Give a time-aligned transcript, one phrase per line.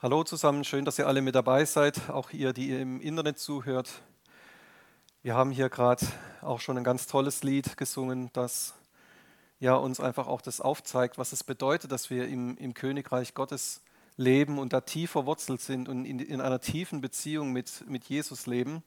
[0.00, 3.40] Hallo zusammen, schön, dass ihr alle mit dabei seid, auch ihr, die ihr im Internet
[3.40, 3.90] zuhört.
[5.22, 6.06] Wir haben hier gerade
[6.40, 8.74] auch schon ein ganz tolles Lied gesungen, das
[9.58, 13.82] ja uns einfach auch das aufzeigt, was es bedeutet, dass wir im, im Königreich Gottes
[14.16, 18.46] leben und da tief verwurzelt sind und in, in einer tiefen Beziehung mit, mit Jesus
[18.46, 18.84] leben.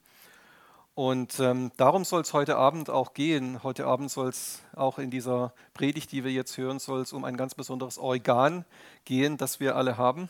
[0.96, 3.64] Und ähm, darum soll es heute Abend auch gehen.
[3.64, 7.25] Heute Abend soll es auch in dieser Predigt, die wir jetzt hören, soll es um
[7.25, 8.64] ein ganz besonderes Organ
[9.04, 10.30] gehen, das wir alle haben.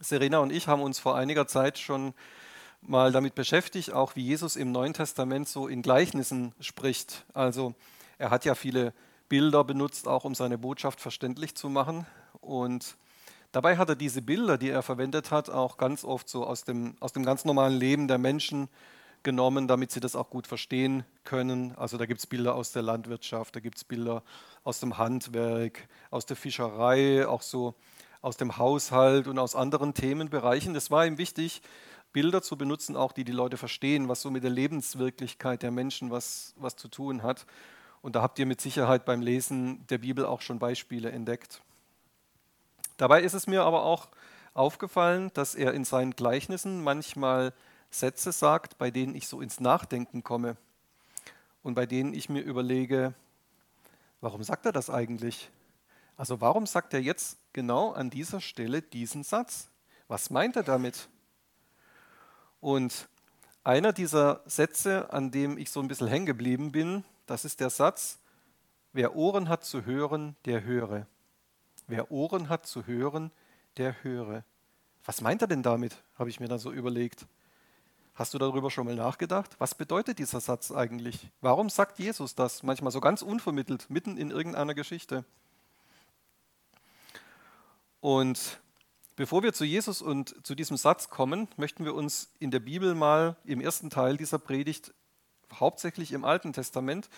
[0.00, 2.14] Serena und ich haben uns vor einiger Zeit schon
[2.82, 7.24] mal damit beschäftigt, auch wie Jesus im Neuen Testament so in Gleichnissen spricht.
[7.32, 7.74] Also
[8.18, 8.92] er hat ja viele
[9.28, 12.06] Bilder benutzt, auch um seine Botschaft verständlich zu machen.
[12.40, 12.96] Und
[13.52, 16.96] dabei hat er diese Bilder, die er verwendet hat, auch ganz oft so aus dem,
[17.00, 18.68] aus dem ganz normalen Leben der Menschen
[19.22, 21.74] genommen, damit sie das auch gut verstehen können.
[21.76, 24.22] Also da gibt es Bilder aus der Landwirtschaft, da gibt es Bilder
[24.62, 27.74] aus dem Handwerk, aus der Fischerei, auch so
[28.24, 30.74] aus dem Haushalt und aus anderen Themenbereichen.
[30.74, 31.60] Es war ihm wichtig,
[32.14, 36.10] Bilder zu benutzen, auch die die Leute verstehen, was so mit der Lebenswirklichkeit der Menschen
[36.10, 37.44] was, was zu tun hat.
[38.00, 41.60] Und da habt ihr mit Sicherheit beim Lesen der Bibel auch schon Beispiele entdeckt.
[42.96, 44.08] Dabei ist es mir aber auch
[44.54, 47.52] aufgefallen, dass er in seinen Gleichnissen manchmal
[47.90, 50.56] Sätze sagt, bei denen ich so ins Nachdenken komme
[51.62, 53.12] und bei denen ich mir überlege,
[54.22, 55.50] warum sagt er das eigentlich?
[56.16, 59.68] Also warum sagt er jetzt genau an dieser Stelle diesen Satz?
[60.06, 61.08] Was meint er damit?
[62.60, 63.08] Und
[63.64, 67.70] einer dieser Sätze, an dem ich so ein bisschen hängen geblieben bin, das ist der
[67.70, 68.18] Satz,
[68.92, 71.06] wer Ohren hat zu hören, der höre.
[71.86, 73.30] Wer Ohren hat zu hören,
[73.76, 74.44] der höre.
[75.04, 77.26] Was meint er denn damit, habe ich mir dann so überlegt.
[78.14, 79.56] Hast du darüber schon mal nachgedacht?
[79.58, 81.30] Was bedeutet dieser Satz eigentlich?
[81.40, 85.24] Warum sagt Jesus das manchmal so ganz unvermittelt, mitten in irgendeiner Geschichte?
[88.04, 88.60] Und
[89.16, 92.94] bevor wir zu Jesus und zu diesem Satz kommen, möchten wir uns in der Bibel
[92.94, 94.92] mal im ersten Teil dieser Predigt,
[95.54, 97.08] hauptsächlich im Alten Testament,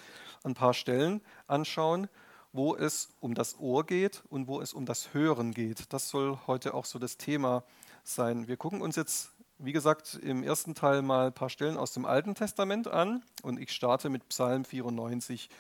[0.45, 2.09] ein paar Stellen anschauen,
[2.53, 5.93] wo es um das Ohr geht und wo es um das Hören geht.
[5.93, 7.65] Das soll heute auch so das Thema
[8.05, 8.47] sein.
[8.47, 12.05] Wir gucken uns jetzt, wie gesagt, im ersten Teil mal ein paar Stellen aus dem
[12.05, 15.51] Alten Testament an und ich starte mit Psalm 94.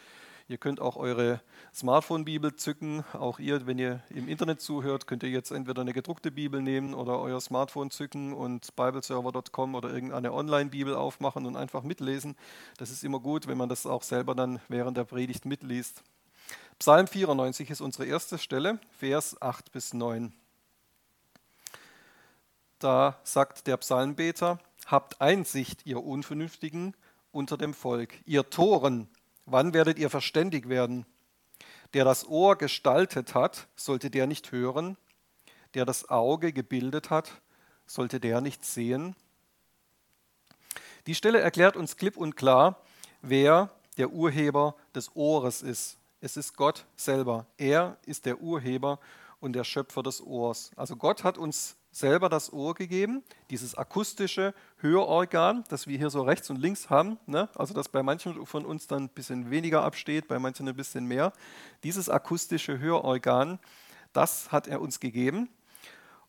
[0.49, 1.41] Ihr könnt auch eure
[1.75, 3.05] Smartphone-Bibel zücken.
[3.15, 6.95] Auch ihr, wenn ihr im Internet zuhört, könnt ihr jetzt entweder eine gedruckte Bibel nehmen
[6.95, 12.37] oder euer Smartphone zücken und bibleserver.com oder irgendeine Online-Bibel aufmachen und einfach mitlesen.
[12.79, 16.05] Das ist immer gut, wenn man das auch selber dann während der Predigt mitliest.
[16.78, 20.33] Psalm 94 ist unsere erste Stelle, Vers 8 bis 9.
[22.78, 26.95] Da sagt der Psalmbeter, habt Einsicht, ihr Unvernünftigen
[27.33, 29.09] unter dem Volk, ihr Toren,
[29.47, 31.07] Wann werdet ihr verständig werden?
[31.95, 34.97] Der das Ohr gestaltet hat, sollte der nicht hören?
[35.75, 37.41] Der das Auge gebildet hat,
[37.87, 39.15] sollte der nicht sehen?
[41.07, 42.83] Die Stelle erklärt uns klipp und klar,
[43.23, 45.99] wer der Urheber des Ohres ist.
[46.21, 47.47] Es ist Gott selber.
[47.57, 48.99] Er ist der Urheber
[49.39, 50.73] und der Schöpfer des Ohrs.
[50.75, 56.21] Also Gott hat uns selber das Ohr gegeben, dieses akustische Hörorgan, das wir hier so
[56.21, 57.49] rechts und links haben, ne?
[57.55, 61.07] also das bei manchen von uns dann ein bisschen weniger absteht, bei manchen ein bisschen
[61.07, 61.33] mehr.
[61.84, 63.59] Dieses akustische Hörorgan,
[64.12, 65.49] das hat er uns gegeben.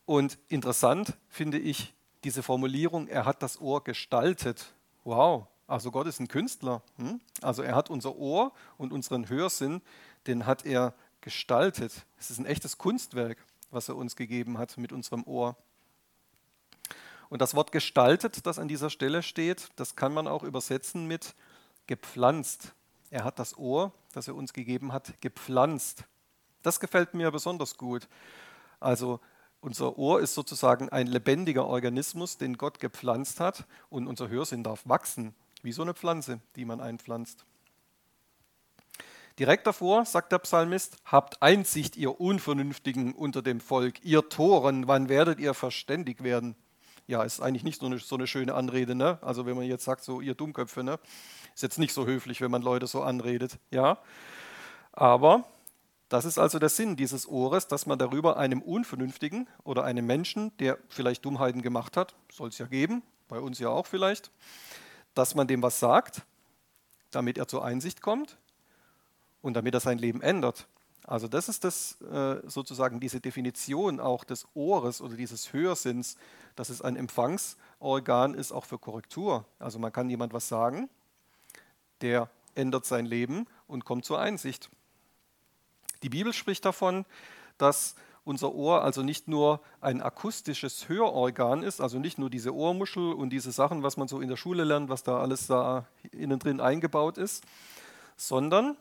[0.06, 4.74] Und interessant finde ich diese Formulierung, er hat das Ohr gestaltet.
[5.04, 6.82] Wow, also Gott ist ein Künstler.
[6.96, 7.20] Hm?
[7.42, 9.82] Also er hat unser Ohr und unseren Hörsinn,
[10.28, 12.06] den hat er gestaltet.
[12.18, 13.38] Es ist ein echtes Kunstwerk
[13.72, 15.56] was er uns gegeben hat mit unserem Ohr.
[17.30, 21.36] Und das Wort gestaltet, das an dieser Stelle steht, das kann man auch übersetzen mit
[21.88, 22.74] gepflanzt.
[23.10, 26.06] Er hat das Ohr, das er uns gegeben hat, gepflanzt.
[26.62, 28.08] Das gefällt mir besonders gut.
[28.80, 29.20] Also
[29.60, 34.88] unser Ohr ist sozusagen ein lebendiger Organismus, den Gott gepflanzt hat und unser Hörsinn darf
[34.88, 37.46] wachsen, wie so eine Pflanze, die man einpflanzt.
[39.40, 45.10] Direkt davor sagt der Psalmist, habt Einsicht, ihr Unvernünftigen unter dem Volk, ihr Toren, wann
[45.10, 46.56] werdet ihr verständig werden?
[47.06, 49.20] Ja, ist eigentlich nicht so eine, so eine schöne Anrede, ne?
[49.22, 51.00] Also wenn man jetzt sagt, so ihr Dummköpfe, ne?
[51.54, 54.00] Ist jetzt nicht so höflich, wenn man Leute so anredet, ja?
[54.92, 55.46] Aber
[56.10, 60.52] das ist also der Sinn dieses Ohres, dass man darüber einem Unvernünftigen oder einem Menschen,
[60.58, 64.32] der vielleicht Dummheiten gemacht hat, soll es ja geben, bei uns ja auch vielleicht,
[65.14, 66.24] dass man dem was sagt,
[67.12, 68.38] damit er zur Einsicht kommt
[69.42, 70.68] und damit er sein Leben ändert.
[71.08, 76.18] Also das ist das äh, sozusagen diese Definition auch des Ohres oder dieses Hörsinns,
[76.58, 79.46] dass es ein Empfangsorgan ist auch für Korrektur.
[79.58, 80.90] Also man kann jemand was sagen,
[82.02, 84.70] der ändert sein Leben und kommt zur Einsicht.
[86.04, 87.06] Die Bibel spricht davon,
[87.58, 87.96] dass
[88.26, 93.30] unser Ohr also nicht nur ein akustisches Hörorgan ist, also nicht nur diese Ohrmuschel und
[93.30, 96.60] diese Sachen, was man so in der Schule lernt, was da alles da innen drin
[96.60, 97.46] eingebaut ist,
[98.18, 98.76] sondern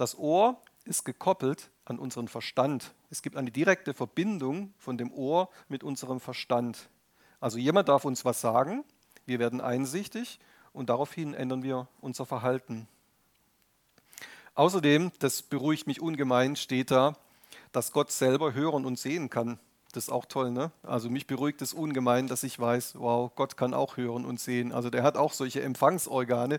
[0.00, 2.94] das Ohr ist gekoppelt an unseren Verstand.
[3.10, 6.88] Es gibt eine direkte Verbindung von dem Ohr mit unserem Verstand.
[7.38, 8.82] Also jemand darf uns was sagen,
[9.26, 10.40] wir werden einsichtig
[10.72, 12.88] und daraufhin ändern wir unser Verhalten.
[14.54, 17.18] Außerdem, das beruhigt mich ungemein, steht da,
[17.70, 19.60] dass Gott selber hören und sehen kann.
[19.92, 20.72] Das ist auch toll, ne?
[20.82, 24.72] Also mich beruhigt es ungemein, dass ich weiß, wow, Gott kann auch hören und sehen.
[24.72, 26.58] Also der hat auch solche Empfangsorgane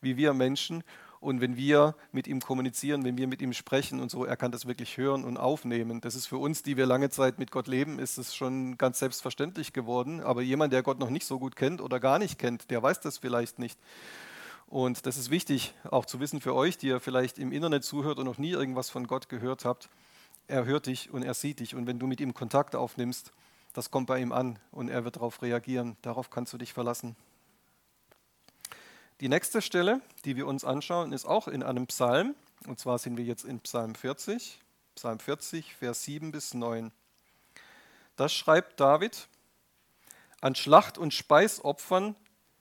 [0.00, 0.82] wie wir Menschen.
[1.20, 4.52] Und wenn wir mit ihm kommunizieren, wenn wir mit ihm sprechen und so, er kann
[4.52, 6.00] das wirklich hören und aufnehmen.
[6.00, 9.00] Das ist für uns, die wir lange Zeit mit Gott leben, ist es schon ganz
[9.00, 10.22] selbstverständlich geworden.
[10.22, 13.00] Aber jemand, der Gott noch nicht so gut kennt oder gar nicht kennt, der weiß
[13.00, 13.78] das vielleicht nicht.
[14.66, 18.18] Und das ist wichtig auch zu wissen für euch, die ihr vielleicht im Internet zuhört
[18.18, 19.90] und noch nie irgendwas von Gott gehört habt.
[20.48, 21.74] Er hört dich und er sieht dich.
[21.74, 23.32] Und wenn du mit ihm Kontakt aufnimmst,
[23.74, 25.96] das kommt bei ihm an und er wird darauf reagieren.
[26.00, 27.14] Darauf kannst du dich verlassen.
[29.20, 32.34] Die nächste Stelle, die wir uns anschauen, ist auch in einem Psalm.
[32.66, 34.58] Und zwar sind wir jetzt in Psalm 40,
[34.94, 36.90] Psalm 40, Vers 7 bis 9.
[38.16, 39.28] Das schreibt David,
[40.40, 42.16] an Schlacht- und Speisopfern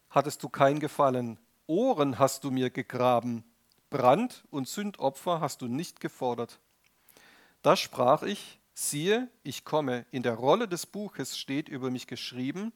[0.09, 3.45] hattest du kein Gefallen, Ohren hast du mir gegraben,
[3.89, 6.59] Brand- und Sündopfer hast du nicht gefordert.
[7.61, 12.73] Da sprach ich, siehe, ich komme, in der Rolle des Buches steht über mich geschrieben,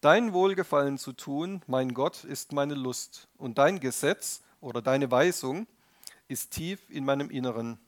[0.00, 5.66] Dein Wohlgefallen zu tun, mein Gott, ist meine Lust, und dein Gesetz oder deine Weisung
[6.28, 7.80] ist tief in meinem Inneren.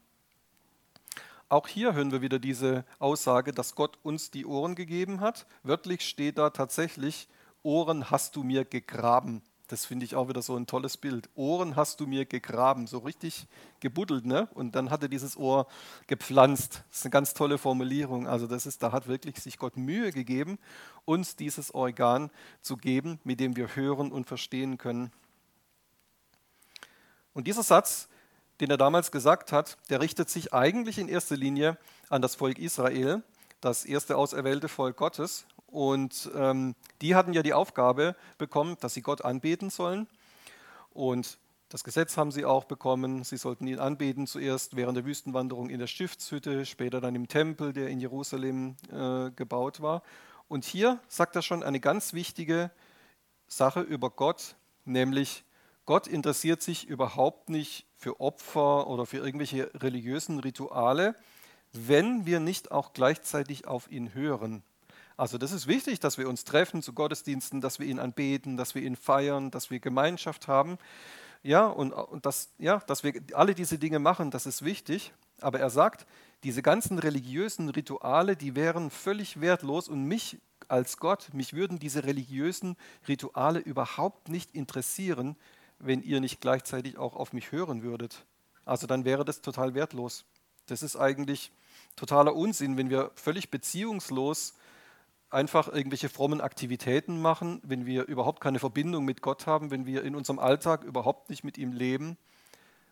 [1.49, 5.47] Auch hier hören wir wieder diese Aussage, dass Gott uns die Ohren gegeben hat.
[5.63, 7.29] Wörtlich steht da tatsächlich,
[7.63, 9.41] Ohren hast du mir gegraben.
[9.71, 11.31] Das finde ich auch wieder so ein tolles Bild.
[11.37, 13.47] Ohren hast du mir gegraben, so richtig
[13.79, 14.49] gebuddelt, ne?
[14.55, 15.69] Und dann hat er dieses Ohr
[16.09, 16.83] gepflanzt.
[16.89, 18.27] Das ist eine ganz tolle Formulierung.
[18.27, 20.59] Also das ist, da hat wirklich sich Gott Mühe gegeben,
[21.05, 22.33] uns dieses Organ
[22.63, 25.13] zu geben, mit dem wir hören und verstehen können.
[27.33, 28.09] Und dieser Satz,
[28.61, 31.79] den er damals gesagt hat, der richtet sich eigentlich in erster Linie
[32.09, 33.23] an das Volk Israel,
[33.61, 35.47] das erste auserwählte Volk Gottes.
[35.71, 40.09] Und ähm, die hatten ja die Aufgabe bekommen, dass sie Gott anbeten sollen.
[40.93, 41.39] Und
[41.69, 43.23] das Gesetz haben sie auch bekommen.
[43.23, 47.73] Sie sollten ihn anbeten, zuerst während der Wüstenwanderung in der Stiftshütte, später dann im Tempel,
[47.73, 50.03] der in Jerusalem äh, gebaut war.
[50.49, 52.73] Und hier sagt er schon eine ganz wichtige
[53.47, 55.45] Sache über Gott, nämlich
[55.87, 61.15] Gott interessiert sich überhaupt nicht für Opfer oder für irgendwelche religiösen Rituale,
[61.73, 64.65] wenn wir nicht auch gleichzeitig auf ihn hören.
[65.21, 68.75] Also das ist wichtig, dass wir uns treffen zu Gottesdiensten, dass wir ihn anbeten, dass
[68.75, 70.79] wir ihn feiern, dass wir Gemeinschaft haben.
[71.43, 75.13] Ja, und, und das, ja, dass wir alle diese Dinge machen, das ist wichtig.
[75.43, 76.07] Aber er sagt,
[76.43, 80.39] diese ganzen religiösen Rituale, die wären völlig wertlos und mich
[80.69, 85.37] als Gott, mich würden diese religiösen Rituale überhaupt nicht interessieren,
[85.79, 88.25] wenn ihr nicht gleichzeitig auch auf mich hören würdet.
[88.65, 90.25] Also dann wäre das total wertlos.
[90.65, 91.53] Das ist eigentlich
[91.95, 94.55] totaler Unsinn, wenn wir völlig beziehungslos
[95.31, 100.03] einfach irgendwelche frommen Aktivitäten machen, wenn wir überhaupt keine Verbindung mit Gott haben, wenn wir
[100.05, 102.17] in unserem Alltag überhaupt nicht mit ihm leben,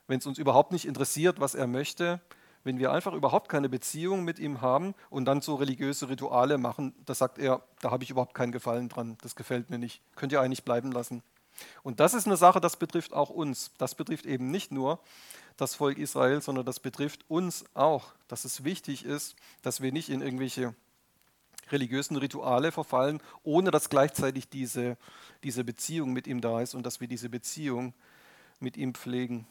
[0.07, 2.21] wenn es uns überhaupt nicht interessiert, was er möchte,
[2.65, 6.95] wenn wir einfach überhaupt keine Beziehung mit ihm haben und dann so religiöse Rituale machen,
[7.07, 10.33] da sagt er, da habe ich überhaupt keinen Gefallen dran, das gefällt mir nicht, könnt
[10.33, 11.23] ihr eigentlich bleiben lassen.
[11.83, 13.73] Und das ist eine Sache, das betrifft auch uns.
[13.79, 15.01] Das betrifft eben nicht nur
[15.57, 20.09] das Volk Israel, sondern das betrifft uns auch, dass es wichtig ist, dass wir nicht
[20.09, 20.75] in irgendwelche
[21.73, 24.97] religiösen Rituale verfallen, ohne dass gleichzeitig diese,
[25.43, 27.95] diese Beziehung mit ihm da ist und dass wir diese Beziehung
[28.61, 29.47] mit ihm pflegen.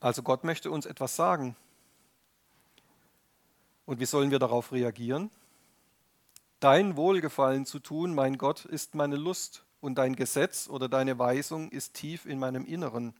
[0.00, 1.54] Also Gott möchte uns etwas sagen.
[3.86, 5.30] Und wie sollen wir darauf reagieren?
[6.60, 11.70] Dein Wohlgefallen zu tun, mein Gott, ist meine Lust und dein Gesetz oder deine Weisung
[11.70, 13.14] ist tief in meinem Inneren.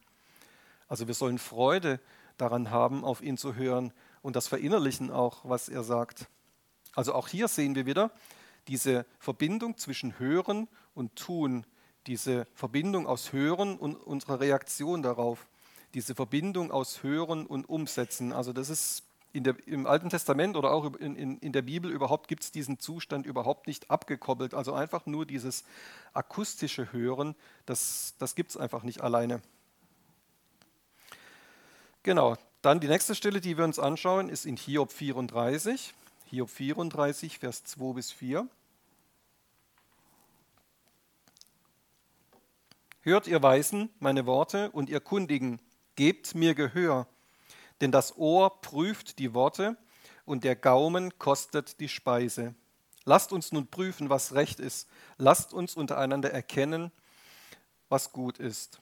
[0.89, 2.01] Also wir sollen Freude
[2.37, 3.93] daran haben, auf ihn zu hören
[4.23, 6.29] und das verinnerlichen auch, was er sagt.
[6.95, 8.11] Also auch hier sehen wir wieder
[8.69, 11.67] diese Verbindung zwischen Hören und Tun,
[12.07, 15.47] diese Verbindung aus Hören und unserer Reaktion darauf,
[15.95, 18.33] diese Verbindung aus Hören und Umsetzen.
[18.33, 22.29] Also das ist der, im Alten Testament oder auch in, in, in der Bibel überhaupt
[22.29, 24.55] gibt es diesen Zustand überhaupt nicht abgekoppelt.
[24.55, 25.65] Also einfach nur dieses
[26.13, 27.35] akustische Hören,
[27.67, 29.41] das, das gibt es einfach nicht alleine.
[32.03, 35.93] Genau, dann die nächste Stelle, die wir uns anschauen, ist in Hiob 34.
[36.27, 38.49] Hiob 34, Vers 2 bis 4.
[43.01, 45.61] Hört ihr Weisen meine Worte und ihr Kundigen,
[45.97, 47.09] gebt mir Gehör.
[47.81, 49.77] Denn das Ohr prüft die Worte
[50.25, 52.55] und der Gaumen kostet die Speise.
[53.05, 54.89] Lasst uns nun prüfen, was recht ist.
[55.19, 56.93] Lasst uns untereinander erkennen,
[57.89, 58.81] was gut ist.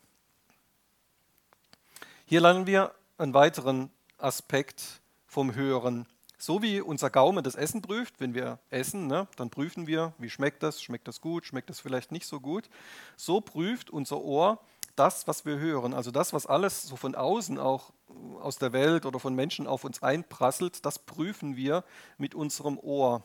[2.26, 6.06] Hier lernen wir einen weiteren Aspekt vom Hören.
[6.38, 10.30] So wie unser Gaumen das Essen prüft, wenn wir essen, ne, dann prüfen wir, wie
[10.30, 12.70] schmeckt das, schmeckt das gut, schmeckt das vielleicht nicht so gut.
[13.16, 14.58] So prüft unser Ohr
[14.96, 15.92] das, was wir hören.
[15.92, 17.92] Also das, was alles so von außen auch
[18.40, 21.84] aus der Welt oder von Menschen auf uns einprasselt, das prüfen wir
[22.16, 23.22] mit unserem Ohr.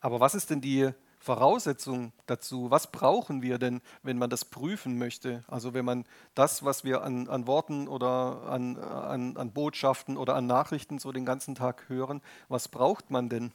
[0.00, 0.90] Aber was ist denn die
[1.20, 2.70] Voraussetzung dazu?
[2.70, 5.44] Was brauchen wir denn, wenn man das prüfen möchte?
[5.48, 10.34] Also wenn man das, was wir an, an Worten oder an, an, an Botschaften oder
[10.34, 13.52] an Nachrichten so den ganzen Tag hören, was braucht man denn?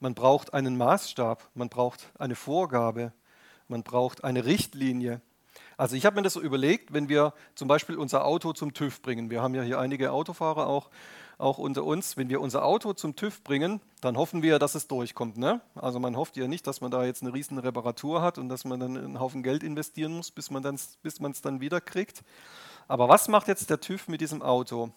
[0.00, 3.12] Man braucht einen Maßstab, man braucht eine Vorgabe,
[3.68, 5.20] man braucht eine Richtlinie.
[5.76, 9.00] Also ich habe mir das so überlegt, wenn wir zum Beispiel unser Auto zum TÜV
[9.00, 9.30] bringen.
[9.30, 10.90] Wir haben ja hier einige Autofahrer auch
[11.38, 14.88] auch unter uns, wenn wir unser Auto zum TÜV bringen, dann hoffen wir, dass es
[14.88, 15.36] durchkommt.
[15.36, 15.60] Ne?
[15.74, 18.64] Also man hofft ja nicht, dass man da jetzt eine riesen Reparatur hat und dass
[18.64, 22.22] man dann einen Haufen Geld investieren muss, bis man es dann wieder kriegt.
[22.88, 24.90] Aber was macht jetzt der TÜV mit diesem Auto?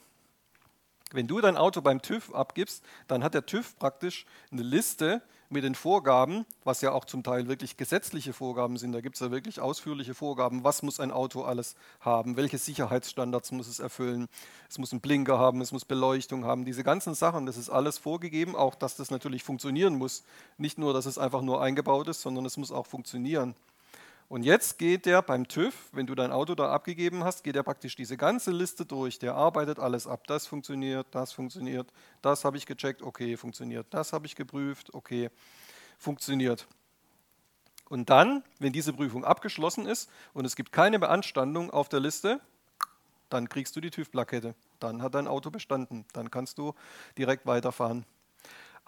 [1.12, 5.64] Wenn du dein Auto beim TÜV abgibst, dann hat der TÜV praktisch eine Liste mit
[5.64, 8.92] den Vorgaben, was ja auch zum Teil wirklich gesetzliche Vorgaben sind.
[8.92, 13.52] Da gibt es ja wirklich ausführliche Vorgaben, was muss ein Auto alles haben, welche Sicherheitsstandards
[13.52, 14.28] muss es erfüllen.
[14.70, 17.98] Es muss einen Blinker haben, es muss Beleuchtung haben, diese ganzen Sachen, das ist alles
[17.98, 20.24] vorgegeben, auch dass das natürlich funktionieren muss.
[20.58, 23.56] Nicht nur, dass es einfach nur eingebaut ist, sondern es muss auch funktionieren.
[24.30, 27.64] Und jetzt geht der beim TÜV, wenn du dein Auto da abgegeben hast, geht er
[27.64, 29.18] praktisch diese ganze Liste durch.
[29.18, 30.28] Der arbeitet alles ab.
[30.28, 33.88] Das funktioniert, das funktioniert, das habe ich gecheckt, okay, funktioniert.
[33.90, 35.32] Das habe ich geprüft, okay,
[35.98, 36.68] funktioniert.
[37.90, 42.40] Und dann, wenn diese Prüfung abgeschlossen ist und es gibt keine Beanstandung auf der Liste,
[43.32, 44.54] dann kriegst du die TÜV-Plakette.
[44.80, 46.06] Dann hat dein Auto bestanden.
[46.14, 46.76] Dann kannst du
[47.18, 48.06] direkt weiterfahren.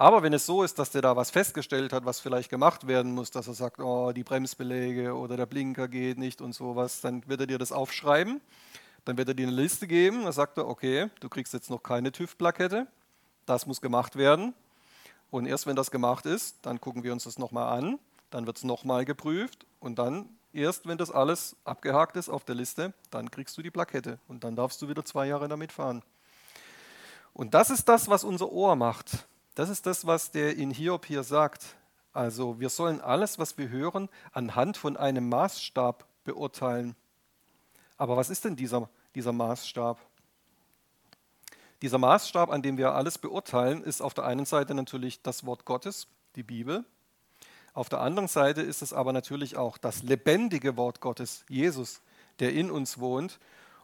[0.01, 3.11] Aber wenn es so ist, dass der da was festgestellt hat, was vielleicht gemacht werden
[3.11, 7.21] muss, dass er sagt, oh, die Bremsbeläge oder der Blinker geht nicht und sowas, dann
[7.27, 8.41] wird er dir das aufschreiben.
[9.05, 10.23] Dann wird er dir eine Liste geben.
[10.23, 12.87] Dann sagt er, okay, du kriegst jetzt noch keine TÜV-Plakette.
[13.45, 14.55] Das muss gemacht werden.
[15.29, 17.99] Und erst wenn das gemacht ist, dann gucken wir uns das nochmal an.
[18.31, 19.67] Dann wird es nochmal geprüft.
[19.79, 23.69] Und dann, erst wenn das alles abgehakt ist auf der Liste, dann kriegst du die
[23.69, 24.17] Plakette.
[24.27, 26.01] Und dann darfst du wieder zwei Jahre damit fahren.
[27.35, 29.27] Und das ist das, was unser Ohr macht.
[29.55, 31.75] Das ist das, was der in Hiob hier sagt.
[32.13, 36.95] Also wir sollen alles, was wir hören, anhand von einem Maßstab beurteilen.
[37.97, 39.99] Aber was ist denn dieser, dieser Maßstab?
[41.81, 45.65] Dieser Maßstab, an dem wir alles beurteilen, ist auf der einen Seite natürlich das Wort
[45.65, 46.85] Gottes, die Bibel.
[47.73, 52.01] Auf der anderen Seite ist es aber natürlich auch das lebendige Wort Gottes, Jesus,
[52.39, 53.39] der in uns wohnt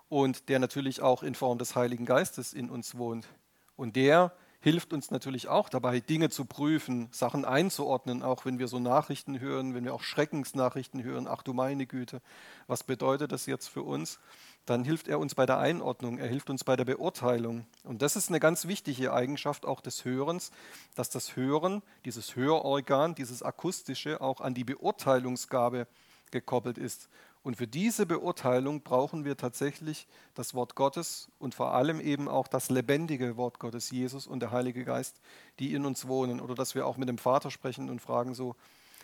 [0.09, 3.27] und der natürlich auch in Form des Heiligen Geistes in uns wohnt.
[3.75, 4.33] Und der
[4.67, 9.39] hilft uns natürlich auch dabei, Dinge zu prüfen, Sachen einzuordnen, auch wenn wir so Nachrichten
[9.39, 12.21] hören, wenn wir auch Schreckensnachrichten hören, ach du meine Güte,
[12.67, 14.19] was bedeutet das jetzt für uns?
[14.65, 17.65] Dann hilft er uns bei der Einordnung, er hilft uns bei der Beurteilung.
[17.85, 20.51] Und das ist eine ganz wichtige Eigenschaft auch des Hörens,
[20.95, 25.87] dass das Hören, dieses Hörorgan, dieses akustische auch an die Beurteilungsgabe
[26.29, 27.07] gekoppelt ist.
[27.43, 32.47] Und für diese Beurteilung brauchen wir tatsächlich das Wort Gottes und vor allem eben auch
[32.47, 35.21] das lebendige Wort Gottes, Jesus und der Heilige Geist,
[35.59, 36.41] die in uns wohnen.
[36.41, 38.55] Oder dass wir auch mit dem Vater sprechen und fragen so,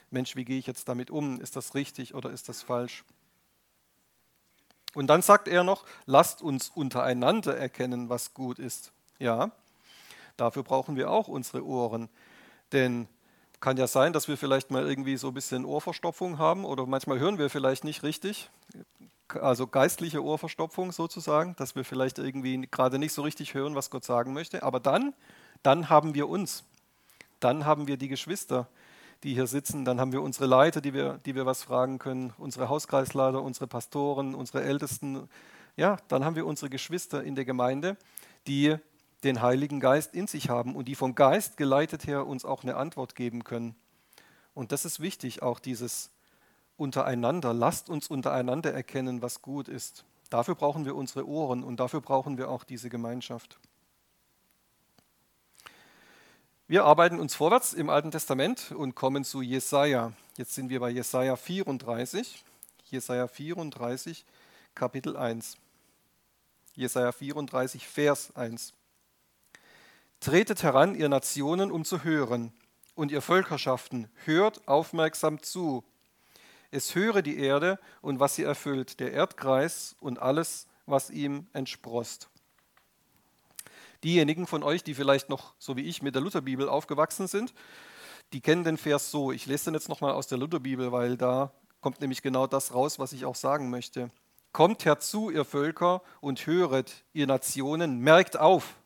[0.10, 1.40] Mensch, wie gehe ich jetzt damit um?
[1.42, 3.04] Ist das richtig oder ist das falsch?
[4.94, 8.92] Und dann sagt er noch, lasst uns untereinander erkennen, was gut ist.
[9.20, 9.52] Ja,
[10.38, 12.10] dafür brauchen wir auch unsere Ohren.
[12.72, 13.08] Denn
[13.64, 17.20] kann ja sein, dass wir vielleicht mal irgendwie so ein bisschen Ohrverstopfung haben oder manchmal
[17.20, 18.50] hören wir vielleicht nicht richtig.
[19.30, 24.04] Also geistliche Ohrverstopfung sozusagen, dass wir vielleicht irgendwie gerade nicht so richtig hören, was Gott
[24.04, 24.64] sagen möchte.
[24.64, 25.14] Aber dann,
[25.64, 26.66] dann haben wir uns.
[27.40, 28.68] Dann haben wir die Geschwister,
[29.24, 29.86] die hier sitzen.
[29.86, 32.34] Dann haben wir unsere Leiter, die wir, die wir was fragen können.
[32.38, 35.30] Unsere Hauskreisleiter, unsere Pastoren, unsere Ältesten.
[35.78, 37.96] Ja, dann haben wir unsere Geschwister in der Gemeinde,
[38.46, 38.76] die
[39.24, 42.76] den Heiligen Geist in sich haben und die vom Geist geleitet her uns auch eine
[42.76, 43.76] Antwort geben können.
[44.54, 46.12] Und das ist wichtig, auch dieses
[46.78, 47.54] untereinander.
[47.54, 50.06] Lasst uns untereinander erkennen, was gut ist.
[50.30, 53.60] Dafür brauchen wir unsere Ohren und dafür brauchen wir auch diese Gemeinschaft.
[56.68, 60.14] Wir arbeiten uns vorwärts im Alten Testament und kommen zu Jesaja.
[60.38, 62.44] Jetzt sind wir bei Jesaja 34.
[62.86, 64.26] Jesaja 34,
[64.74, 65.58] Kapitel 1.
[66.76, 68.74] Jesaja 34, Vers 1.
[70.24, 72.54] Tretet heran, ihr Nationen, um zu hören,
[72.96, 75.84] und ihr Völkerschaften, hört aufmerksam zu.
[76.72, 82.30] Es höre die Erde und was sie erfüllt, der Erdkreis und alles, was ihm entsprost.
[84.06, 87.54] Diejenigen von euch, die vielleicht noch so wie ich mit der Lutherbibel aufgewachsen sind,
[88.32, 89.34] die kennen den Vers so.
[89.34, 91.52] Ich lese den jetzt nochmal aus der Lutherbibel, weil da
[91.82, 94.10] kommt nämlich genau das raus, was ich auch sagen möchte.
[94.54, 98.78] Kommt herzu, ihr Völker, und höret, ihr Nationen, merkt auf.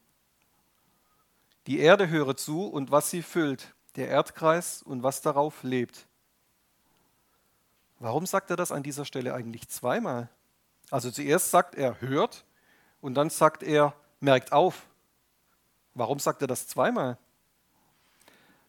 [1.67, 6.07] Die Erde höre zu und was sie füllt, der Erdkreis und was darauf lebt.
[7.99, 10.29] Warum sagt er das an dieser Stelle eigentlich zweimal?
[10.91, 12.45] Also zuerst sagt er, hört
[13.01, 14.83] und dann sagt er, merkt auf.
[15.93, 17.17] Warum sagt er das zweimal?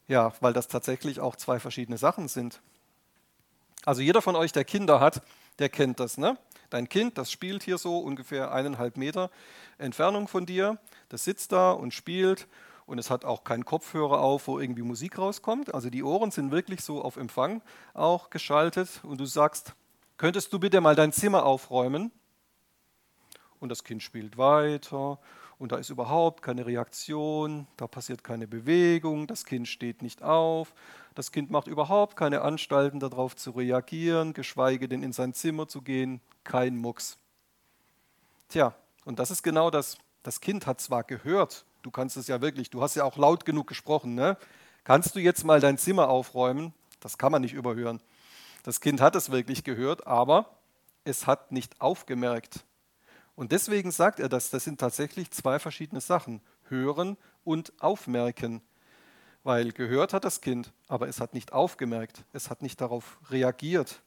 [0.09, 2.61] Ja, weil das tatsächlich auch zwei verschiedene Sachen sind.
[3.85, 5.23] Also jeder von euch, der Kinder hat,
[5.61, 6.19] der kennt das.
[6.19, 6.37] Ne?
[6.71, 9.31] Dein Kind, das spielt hier so ungefähr eineinhalb Meter
[9.77, 10.79] Entfernung von dir.
[11.11, 12.49] Das sitzt da und spielt
[12.89, 15.75] und es hat auch keinen Kopfhörer auf, wo irgendwie Musik rauskommt.
[15.75, 17.61] Also die Ohren sind wirklich so auf Empfang
[17.93, 19.75] auch geschaltet und du sagst,
[20.17, 22.11] könntest du bitte mal dein Zimmer aufräumen?
[23.61, 25.19] Und das Kind spielt weiter
[25.59, 30.73] und da ist überhaupt keine Reaktion, da passiert keine Bewegung, das Kind steht nicht auf,
[31.15, 35.83] das Kind macht überhaupt keine Anstalten darauf zu reagieren, geschweige denn in sein Zimmer zu
[35.83, 37.19] gehen, kein Mucks.
[38.49, 39.99] Tja, und das ist genau das.
[40.23, 43.47] Das Kind hat zwar gehört, du kannst es ja wirklich, du hast ja auch laut
[43.47, 44.37] genug gesprochen, ne?
[44.85, 46.75] Kannst du jetzt mal dein Zimmer aufräumen?
[47.01, 48.03] Das kann man nicht überhören.
[48.63, 50.51] Das Kind hat es wirklich gehört, aber
[51.05, 52.67] es hat nicht aufgemerkt.
[53.37, 58.61] Und deswegen sagt er das, das sind tatsächlich zwei verschiedene Sachen, hören und aufmerken.
[59.43, 64.03] Weil gehört hat das Kind, aber es hat nicht aufgemerkt, es hat nicht darauf reagiert.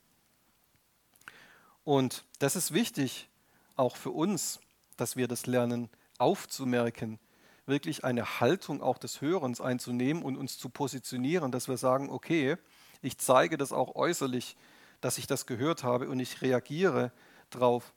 [1.84, 3.28] Und das ist wichtig,
[3.76, 4.60] auch für uns,
[4.98, 7.18] dass wir das lernen aufzumerken,
[7.66, 12.58] wirklich eine Haltung auch des Hörens einzunehmen und uns zu positionieren, dass wir sagen, okay,
[13.02, 14.56] ich zeige das auch äußerlich,
[15.00, 17.12] dass ich das gehört habe und ich reagiere
[17.50, 17.94] drauf.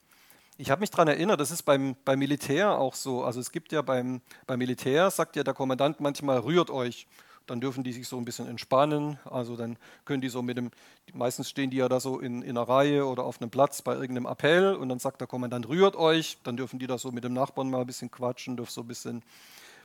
[0.57, 3.25] Ich habe mich daran erinnert, das ist beim, beim Militär auch so.
[3.25, 7.07] Also es gibt ja beim, beim Militär, sagt ja der Kommandant manchmal, rührt euch.
[7.47, 9.19] Dann dürfen die sich so ein bisschen entspannen.
[9.25, 10.71] Also dann können die so mit dem,
[11.13, 13.95] meistens stehen die ja da so in, in einer Reihe oder auf einem Platz bei
[13.95, 16.39] irgendeinem Appell und dann sagt der Kommandant, rührt euch.
[16.45, 18.87] Dann dürfen die da so mit dem Nachbarn mal ein bisschen quatschen, dürfen so ein
[18.87, 19.23] bisschen,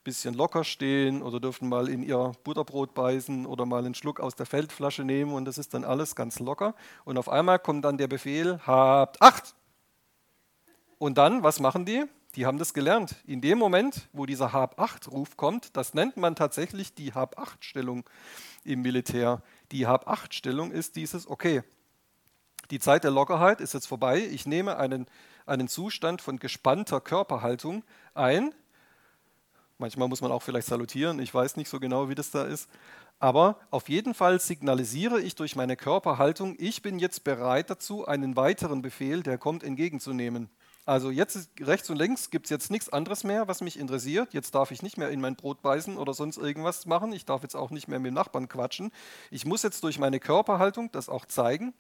[0.04, 4.36] bisschen locker stehen oder dürfen mal in ihr Butterbrot beißen oder mal einen Schluck aus
[4.36, 6.76] der Feldflasche nehmen und das ist dann alles ganz locker.
[7.06, 9.56] Und auf einmal kommt dann der Befehl, habt Acht!
[10.98, 12.04] Und dann, was machen die?
[12.36, 13.16] Die haben das gelernt.
[13.26, 18.04] In dem Moment, wo dieser Hab-Acht-Ruf kommt, das nennt man tatsächlich die Hab-Acht-Stellung
[18.64, 19.42] im Militär.
[19.72, 21.64] Die Hab-Acht-Stellung ist dieses, okay,
[22.72, 24.20] die Zeit der Lockerheit ist jetzt vorbei.
[24.20, 25.08] Ich nehme einen,
[25.48, 27.84] einen Zustand von gespannter Körperhaltung
[28.14, 28.54] ein.
[29.80, 32.70] Manchmal muss man auch vielleicht salutieren, ich weiß nicht so genau, wie das da ist.
[33.18, 38.36] Aber auf jeden Fall signalisiere ich durch meine Körperhaltung, ich bin jetzt bereit dazu, einen
[38.36, 40.50] weiteren Befehl, der kommt, entgegenzunehmen.
[40.86, 44.34] Also jetzt rechts und links gibt es jetzt nichts anderes mehr, was mich interessiert.
[44.34, 47.14] Jetzt darf ich nicht mehr in mein Brot beißen oder sonst irgendwas machen.
[47.14, 48.92] Ich darf jetzt auch nicht mehr mit dem Nachbarn quatschen.
[49.32, 51.74] Ich muss jetzt durch meine Körperhaltung das auch zeigen,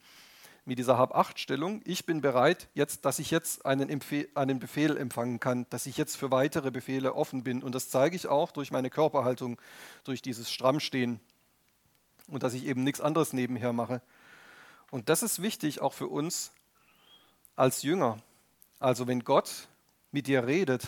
[0.70, 1.82] mit dieser Hab-Acht-Stellung.
[1.84, 3.90] Ich bin bereit, jetzt, dass ich jetzt einen,
[4.36, 7.64] einen Befehl empfangen kann, dass ich jetzt für weitere Befehle offen bin.
[7.64, 9.60] Und das zeige ich auch durch meine Körperhaltung,
[10.04, 11.20] durch dieses Strammstehen
[12.28, 14.04] und dass ich eben nichts anderes nebenher mache.
[14.92, 16.52] Und das ist wichtig auch für uns
[17.56, 18.20] als Jünger.
[18.78, 19.70] Also wenn Gott
[20.12, 20.88] mit dir redet,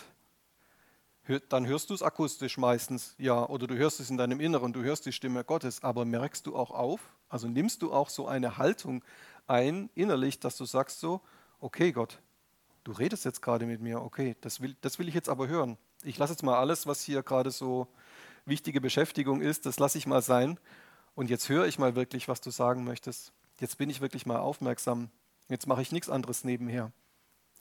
[1.50, 4.84] dann hörst du es akustisch meistens, ja, oder du hörst es in deinem Inneren, du
[4.84, 8.58] hörst die Stimme Gottes, aber merkst du auch auf, also nimmst du auch so eine
[8.58, 9.04] Haltung
[9.52, 11.22] ein innerlich, dass du sagst so,
[11.60, 12.20] okay Gott,
[12.84, 15.78] du redest jetzt gerade mit mir, okay, das will, das will ich jetzt aber hören.
[16.04, 17.88] Ich lasse jetzt mal alles, was hier gerade so
[18.46, 20.60] wichtige Beschäftigung ist, das lasse ich mal sein
[21.14, 23.34] und jetzt höre ich mal wirklich, was du sagen möchtest.
[23.60, 25.12] Jetzt bin ich wirklich mal aufmerksam.
[25.48, 26.92] Jetzt mache ich nichts anderes nebenher.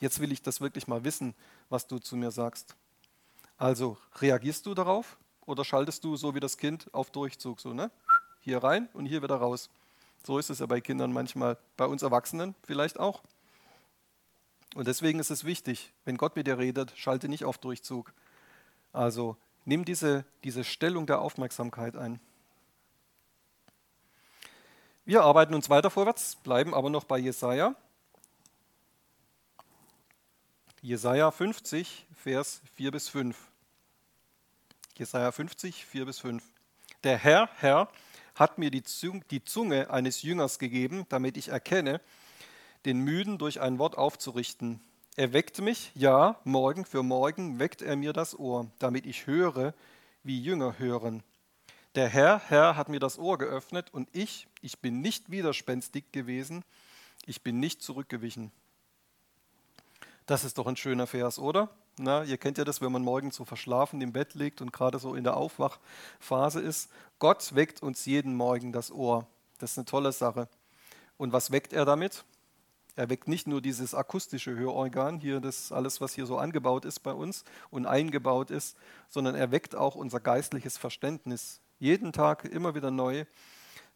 [0.01, 1.35] Jetzt will ich das wirklich mal wissen,
[1.69, 2.77] was du zu mir sagst.
[3.59, 7.91] Also reagierst du darauf oder schaltest du so wie das Kind auf Durchzug, so ne?
[8.41, 9.69] Hier rein und hier wieder raus.
[10.25, 13.23] So ist es ja bei Kindern manchmal, bei uns Erwachsenen vielleicht auch.
[14.75, 18.13] Und deswegen ist es wichtig, wenn Gott mit dir redet, schalte nicht auf Durchzug.
[18.93, 22.21] Also nimm diese, diese Stellung der Aufmerksamkeit ein.
[25.05, 27.75] Wir arbeiten uns weiter vorwärts, bleiben aber noch bei Jesaja.
[30.83, 33.37] Jesaja 50, Vers 4 bis 5.
[34.97, 36.45] Jesaja 50, 4 bis 5.
[37.03, 37.89] Der Herr, Herr,
[38.35, 42.01] hat mir die Zunge eines Jüngers gegeben, damit ich erkenne,
[42.85, 44.81] den Müden durch ein Wort aufzurichten.
[45.17, 49.75] Er weckt mich, ja, morgen für morgen weckt er mir das Ohr, damit ich höre,
[50.23, 51.23] wie Jünger hören.
[51.95, 56.65] Der Herr, Herr hat mir das Ohr geöffnet und ich, ich bin nicht widerspenstig gewesen,
[57.27, 58.53] ich bin nicht zurückgewichen.
[60.27, 61.69] Das ist doch ein schöner Vers, oder?
[62.03, 64.99] Na, ihr kennt ja das, wenn man morgens so verschlafen im Bett liegt und gerade
[64.99, 66.91] so in der Aufwachphase ist.
[67.19, 69.27] Gott weckt uns jeden Morgen das Ohr.
[69.59, 70.49] Das ist eine tolle Sache.
[71.19, 72.25] Und was weckt er damit?
[72.97, 77.01] Er weckt nicht nur dieses akustische Hörorgan, hier das alles, was hier so angebaut ist
[77.01, 78.79] bei uns und eingebaut ist,
[79.11, 81.61] sondern er weckt auch unser geistliches Verständnis.
[81.79, 83.27] Jeden Tag immer wieder neu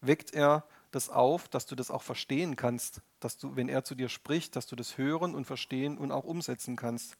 [0.02, 3.94] weckt er das auf, dass du das auch verstehen kannst, dass du, wenn er zu
[3.94, 7.16] dir spricht, dass du das hören und verstehen und auch umsetzen kannst.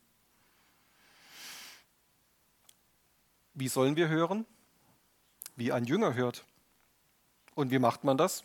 [3.55, 4.47] Wie sollen wir hören?
[5.55, 6.45] Wie ein Jünger hört.
[7.55, 8.45] Und wie macht man das?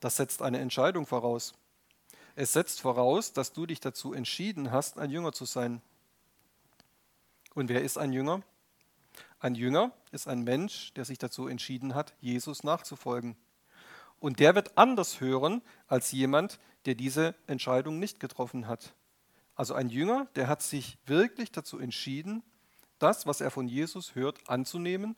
[0.00, 1.54] Das setzt eine Entscheidung voraus.
[2.34, 5.80] Es setzt voraus, dass du dich dazu entschieden hast, ein Jünger zu sein.
[7.54, 8.42] Und wer ist ein Jünger?
[9.38, 13.36] Ein Jünger ist ein Mensch, der sich dazu entschieden hat, Jesus nachzufolgen.
[14.18, 18.94] Und der wird anders hören als jemand, der diese Entscheidung nicht getroffen hat.
[19.54, 22.42] Also ein Jünger, der hat sich wirklich dazu entschieden,
[23.02, 25.16] das, was er von Jesus hört, anzunehmen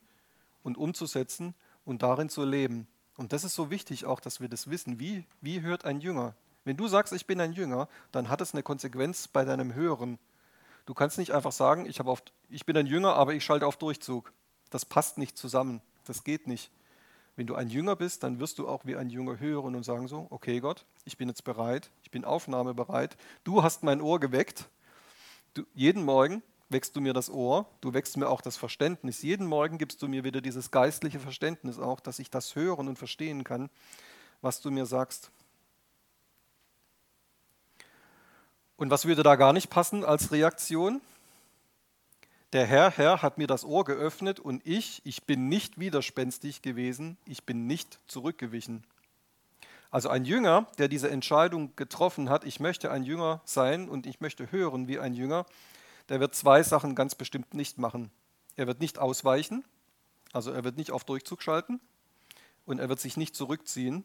[0.62, 2.86] und umzusetzen und darin zu leben.
[3.16, 4.98] Und das ist so wichtig auch, dass wir das wissen.
[4.98, 6.34] Wie, wie hört ein Jünger?
[6.64, 10.18] Wenn du sagst, ich bin ein Jünger, dann hat es eine Konsequenz bei deinem Hören.
[10.86, 13.76] Du kannst nicht einfach sagen, ich, auf, ich bin ein Jünger, aber ich schalte auf
[13.76, 14.32] Durchzug.
[14.70, 15.82] Das passt nicht zusammen.
[16.04, 16.70] Das geht nicht.
[17.36, 20.06] Wenn du ein Jünger bist, dann wirst du auch wie ein Jünger hören und sagen
[20.06, 23.16] so, okay Gott, ich bin jetzt bereit, ich bin aufnahmebereit.
[23.42, 24.68] Du hast mein Ohr geweckt.
[25.54, 26.42] Du, jeden Morgen
[26.72, 29.22] wächst du mir das Ohr, du wächst mir auch das Verständnis.
[29.22, 32.98] Jeden Morgen gibst du mir wieder dieses geistliche Verständnis auch, dass ich das hören und
[32.98, 33.70] verstehen kann,
[34.40, 35.30] was du mir sagst.
[38.76, 41.00] Und was würde da gar nicht passen als Reaktion?
[42.52, 47.16] Der Herr, Herr hat mir das Ohr geöffnet und ich, ich bin nicht widerspenstig gewesen,
[47.24, 48.85] ich bin nicht zurückgewichen.
[49.90, 54.20] Also ein Jünger, der diese Entscheidung getroffen hat, ich möchte ein Jünger sein und ich
[54.20, 55.46] möchte hören wie ein Jünger,
[56.08, 58.10] der wird zwei Sachen ganz bestimmt nicht machen.
[58.56, 59.64] Er wird nicht ausweichen,
[60.32, 61.80] also er wird nicht auf Durchzug schalten
[62.64, 64.04] und er wird sich nicht zurückziehen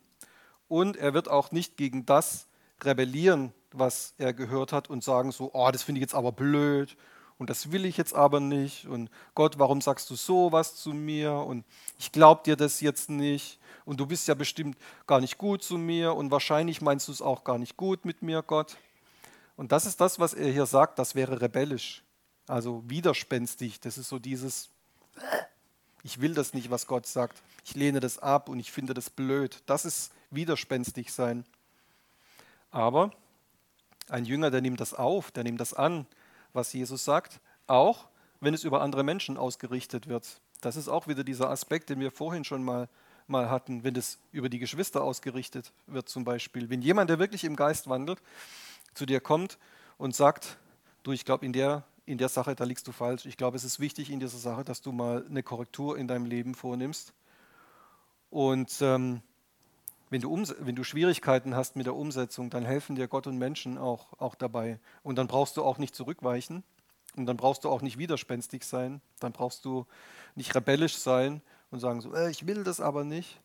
[0.67, 2.47] und er wird auch nicht gegen das
[2.83, 6.95] rebellieren, was er gehört hat und sagen so, oh, das finde ich jetzt aber blöd
[7.38, 11.33] und das will ich jetzt aber nicht und Gott, warum sagst du sowas zu mir
[11.33, 11.65] und
[11.97, 15.77] ich glaube dir das jetzt nicht und du bist ja bestimmt gar nicht gut zu
[15.77, 18.77] mir und wahrscheinlich meinst du es auch gar nicht gut mit mir, Gott.
[19.58, 22.04] Und das ist das, was er hier sagt, das wäre rebellisch,
[22.48, 23.80] also widerspenstig.
[23.82, 24.70] Das ist so dieses,
[26.04, 27.41] ich will das nicht, was Gott sagt.
[27.65, 29.62] Ich lehne das ab und ich finde das blöd.
[29.65, 31.43] Das ist widerspenstig sein.
[32.72, 33.12] Aber
[34.10, 36.06] ein Jünger, der nimmt das auf, der nimmt das an,
[36.54, 38.08] was Jesus sagt, auch
[38.39, 40.39] wenn es über andere Menschen ausgerichtet wird.
[40.62, 42.88] Das ist auch wieder dieser Aspekt, den wir vorhin schon mal,
[43.26, 46.70] mal hatten, wenn es über die Geschwister ausgerichtet wird zum Beispiel.
[46.70, 48.22] Wenn jemand, der wirklich im Geist wandelt,
[48.97, 49.57] zu dir kommt
[49.97, 50.57] und sagt,
[51.03, 53.25] du, ich glaube, in der, in der Sache, da liegst du falsch.
[53.25, 56.25] Ich glaube, es ist wichtig in dieser Sache, dass du mal eine Korrektur in deinem
[56.25, 57.13] Leben vornimmst.
[58.29, 59.21] Und ähm,
[60.10, 63.77] wenn du, wenn du Schwierigkeiten hast mit der Umsetzung, dann helfen dir Gott und Menschen
[63.77, 64.79] auch, auch dabei.
[65.03, 66.63] Und dann brauchst du auch nicht zurückweichen
[67.15, 69.86] und dann brauchst du auch nicht widerspenstig sein, dann brauchst du
[70.36, 73.39] nicht rebellisch sein und sagen so, äh, ich will das aber nicht,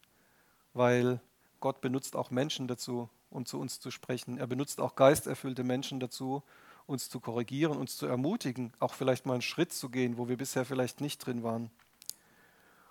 [0.72, 1.20] weil
[1.60, 4.38] Gott benutzt auch Menschen dazu, um zu uns zu sprechen.
[4.38, 6.42] Er benutzt auch geisterfüllte Menschen dazu,
[6.86, 10.36] uns zu korrigieren, uns zu ermutigen, auch vielleicht mal einen Schritt zu gehen, wo wir
[10.36, 11.70] bisher vielleicht nicht drin waren.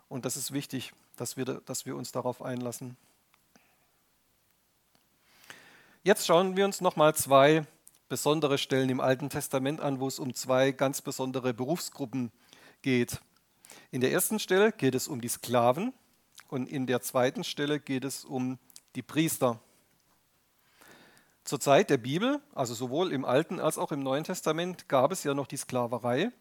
[0.09, 2.97] Und das ist wichtig, dass wir, dass wir uns darauf einlassen.
[6.03, 7.65] Jetzt schauen wir uns nochmal zwei
[8.09, 12.31] besondere Stellen im Alten Testament an, wo es um zwei ganz besondere Berufsgruppen
[12.81, 13.21] geht.
[13.91, 15.93] In der ersten Stelle geht es um die Sklaven
[16.49, 18.57] und in der zweiten Stelle geht es um
[18.95, 19.61] die Priester.
[21.43, 25.23] Zur Zeit der Bibel, also sowohl im Alten als auch im Neuen Testament, gab es
[25.23, 26.31] ja noch die Sklaverei.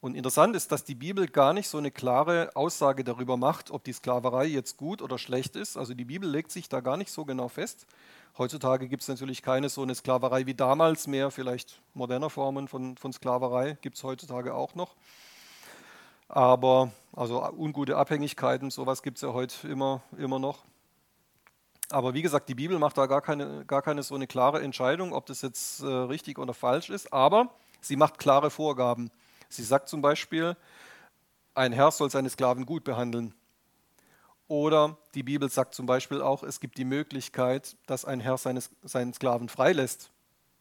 [0.00, 3.84] Und interessant ist, dass die Bibel gar nicht so eine klare Aussage darüber macht, ob
[3.84, 5.76] die Sklaverei jetzt gut oder schlecht ist.
[5.76, 7.86] Also die Bibel legt sich da gar nicht so genau fest,
[8.38, 12.96] Heutzutage gibt es natürlich keine so eine Sklaverei wie damals mehr, vielleicht moderne Formen von,
[12.96, 14.94] von Sklaverei gibt es heutzutage auch noch.
[16.28, 20.60] Aber also ungute Abhängigkeiten, sowas gibt es ja heute immer, immer noch.
[21.92, 25.12] Aber wie gesagt, die Bibel macht da gar keine, gar keine so eine klare Entscheidung,
[25.12, 27.12] ob das jetzt äh, richtig oder falsch ist.
[27.12, 29.10] Aber sie macht klare Vorgaben.
[29.50, 30.56] Sie sagt zum Beispiel,
[31.54, 33.34] ein Herr soll seine Sklaven gut behandeln.
[34.48, 38.70] Oder die Bibel sagt zum Beispiel auch, es gibt die Möglichkeit, dass ein Herr seines,
[38.82, 40.10] seinen Sklaven freilässt.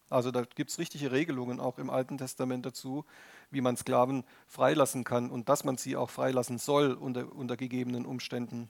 [0.10, 3.06] Also da gibt es richtige Regelungen auch im Alten Testament dazu,
[3.52, 8.06] wie man Sklaven freilassen kann und dass man sie auch freilassen soll unter, unter gegebenen
[8.06, 8.70] Umständen.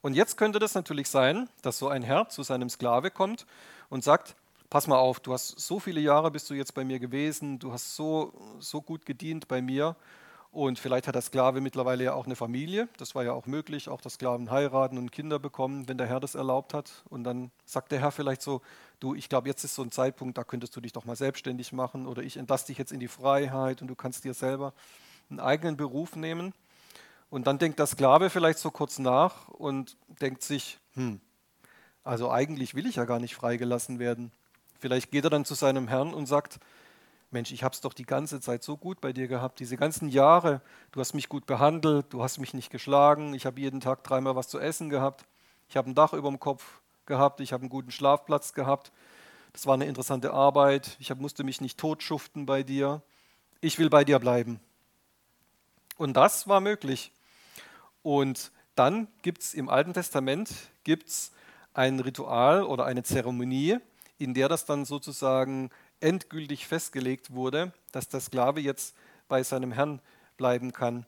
[0.00, 3.46] Und jetzt könnte das natürlich sein, dass so ein Herr zu seinem Sklave kommt
[3.88, 4.36] und sagt,
[4.70, 7.72] pass mal auf, du hast so viele Jahre bist du jetzt bei mir gewesen, du
[7.72, 9.96] hast so, so gut gedient bei mir
[10.50, 13.88] und vielleicht hat der Sklave mittlerweile ja auch eine Familie, das war ja auch möglich,
[13.88, 17.50] auch dass Sklaven heiraten und Kinder bekommen, wenn der Herr das erlaubt hat und dann
[17.64, 18.60] sagt der Herr vielleicht so,
[19.00, 21.72] du, ich glaube, jetzt ist so ein Zeitpunkt, da könntest du dich doch mal selbstständig
[21.72, 24.74] machen oder ich entlasse dich jetzt in die Freiheit und du kannst dir selber
[25.30, 26.54] einen eigenen Beruf nehmen.
[27.30, 31.20] Und dann denkt der Sklave vielleicht so kurz nach und denkt sich, hm,
[32.02, 34.32] also eigentlich will ich ja gar nicht freigelassen werden.
[34.78, 36.58] Vielleicht geht er dann zu seinem Herrn und sagt,
[37.30, 40.08] Mensch, ich habe es doch die ganze Zeit so gut bei dir gehabt, diese ganzen
[40.08, 40.62] Jahre,
[40.92, 44.34] du hast mich gut behandelt, du hast mich nicht geschlagen, ich habe jeden Tag dreimal
[44.34, 45.26] was zu essen gehabt,
[45.68, 48.92] ich habe ein Dach über dem Kopf gehabt, ich habe einen guten Schlafplatz gehabt,
[49.52, 53.02] das war eine interessante Arbeit, ich hab, musste mich nicht totschuften bei dir,
[53.60, 54.58] ich will bei dir bleiben.
[55.98, 57.12] Und das war möglich.
[58.02, 60.50] Und dann gibt es im Alten Testament
[60.84, 61.32] gibt's
[61.74, 63.78] ein Ritual oder eine Zeremonie,
[64.18, 68.94] in der das dann sozusagen endgültig festgelegt wurde, dass der Sklave jetzt
[69.28, 70.00] bei seinem Herrn
[70.36, 71.06] bleiben kann.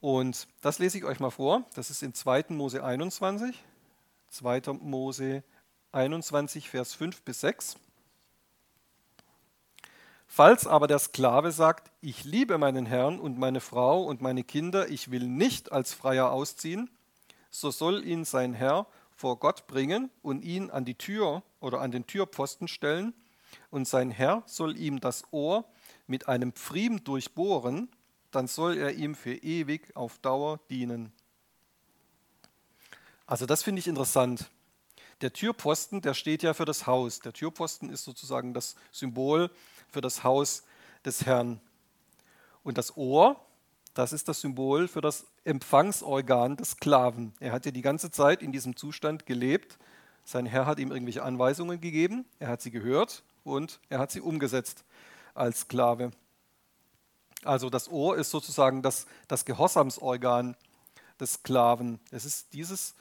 [0.00, 1.64] Und das lese ich euch mal vor.
[1.74, 2.46] Das ist in 2.
[2.48, 3.62] Mose 21.
[4.30, 4.60] 2.
[4.80, 5.44] Mose
[5.92, 7.76] 21, Vers 5 bis 6.
[10.34, 14.88] Falls aber der Sklave sagt, ich liebe meinen Herrn und meine Frau und meine Kinder,
[14.88, 16.88] ich will nicht als Freier ausziehen,
[17.50, 21.90] so soll ihn sein Herr vor Gott bringen und ihn an die Tür oder an
[21.90, 23.12] den Türpfosten stellen,
[23.70, 25.66] und sein Herr soll ihm das Ohr
[26.06, 27.90] mit einem Pfriem durchbohren,
[28.30, 31.12] dann soll er ihm für ewig auf Dauer dienen.
[33.26, 34.48] Also das finde ich interessant.
[35.20, 37.20] Der Türpfosten, der steht ja für das Haus.
[37.20, 39.50] Der Türpfosten ist sozusagen das Symbol
[39.92, 40.64] für das Haus
[41.04, 41.60] des Herrn.
[42.64, 43.36] Und das Ohr,
[43.94, 47.34] das ist das Symbol für das Empfangsorgan des Sklaven.
[47.40, 49.78] Er hat ja die ganze Zeit in diesem Zustand gelebt.
[50.24, 54.20] Sein Herr hat ihm irgendwelche Anweisungen gegeben, er hat sie gehört und er hat sie
[54.20, 54.84] umgesetzt
[55.34, 56.12] als Sklave.
[57.44, 60.56] Also das Ohr ist sozusagen das, das Gehorsamsorgan
[61.18, 61.98] des Sklaven.
[62.12, 62.94] Es ist dieses,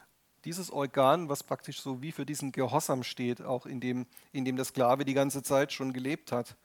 [0.45, 4.55] dieses Organ, was praktisch so wie für diesen Gehorsam steht, auch in dem, in dem
[4.55, 6.55] der Sklave die ganze Zeit schon gelebt hat.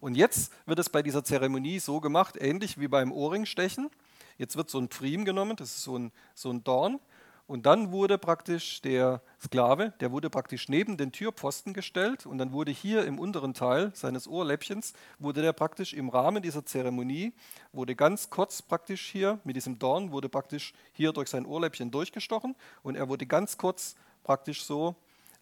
[0.00, 3.90] Und jetzt wird es bei dieser Zeremonie so gemacht, ähnlich wie beim Ohrringstechen.
[4.38, 6.98] Jetzt wird so ein Pfriem genommen, das ist so ein, so ein Dorn.
[7.46, 12.52] Und dann wurde praktisch der Sklave, der wurde praktisch neben den Türpfosten gestellt und dann
[12.52, 17.32] wurde hier im unteren Teil seines Ohrläppchens, wurde der praktisch im Rahmen dieser Zeremonie,
[17.72, 22.54] wurde ganz kurz praktisch hier mit diesem Dorn, wurde praktisch hier durch sein Ohrläppchen durchgestochen
[22.84, 24.94] und er wurde ganz kurz praktisch so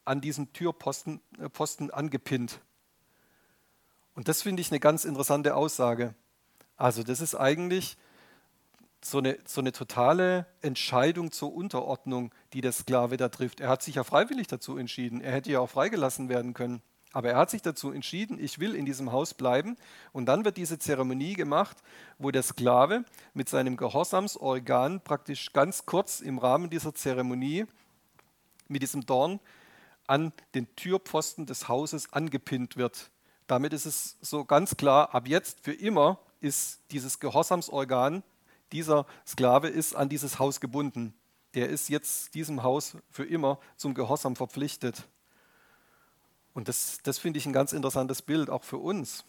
[0.07, 2.59] an diesen Türposten äh, angepinnt.
[4.19, 6.13] Und das finde ich eine ganz interessante Aussage.
[6.77, 7.97] Also das ist eigentlich
[9.01, 13.61] so eine, so eine totale Entscheidung zur Unterordnung, die der Sklave da trifft.
[13.61, 15.21] Er hat sich ja freiwillig dazu entschieden.
[15.21, 16.83] Er hätte ja auch freigelassen werden können.
[17.13, 19.77] Aber er hat sich dazu entschieden, ich will in diesem Haus bleiben.
[20.11, 21.77] Und dann wird diese Zeremonie gemacht,
[22.19, 23.05] wo der Sklave
[23.35, 27.67] mit seinem Gehorsamsorgan praktisch ganz kurz im Rahmen dieser Zeremonie
[28.67, 29.39] mit diesem Dorn
[30.09, 33.13] an den Türpfosten des Hauses angepinnt wird.
[33.49, 38.23] Damit ist es so ganz klar, ab jetzt für immer ist dieses Gehorsamsorgan,
[38.73, 41.15] dieser Sklave ist an dieses Haus gebunden.
[41.55, 45.09] Der ist jetzt diesem Haus für immer zum Gehorsam verpflichtet.
[46.53, 49.25] Und das, das finde ich ein ganz interessantes Bild, auch für uns.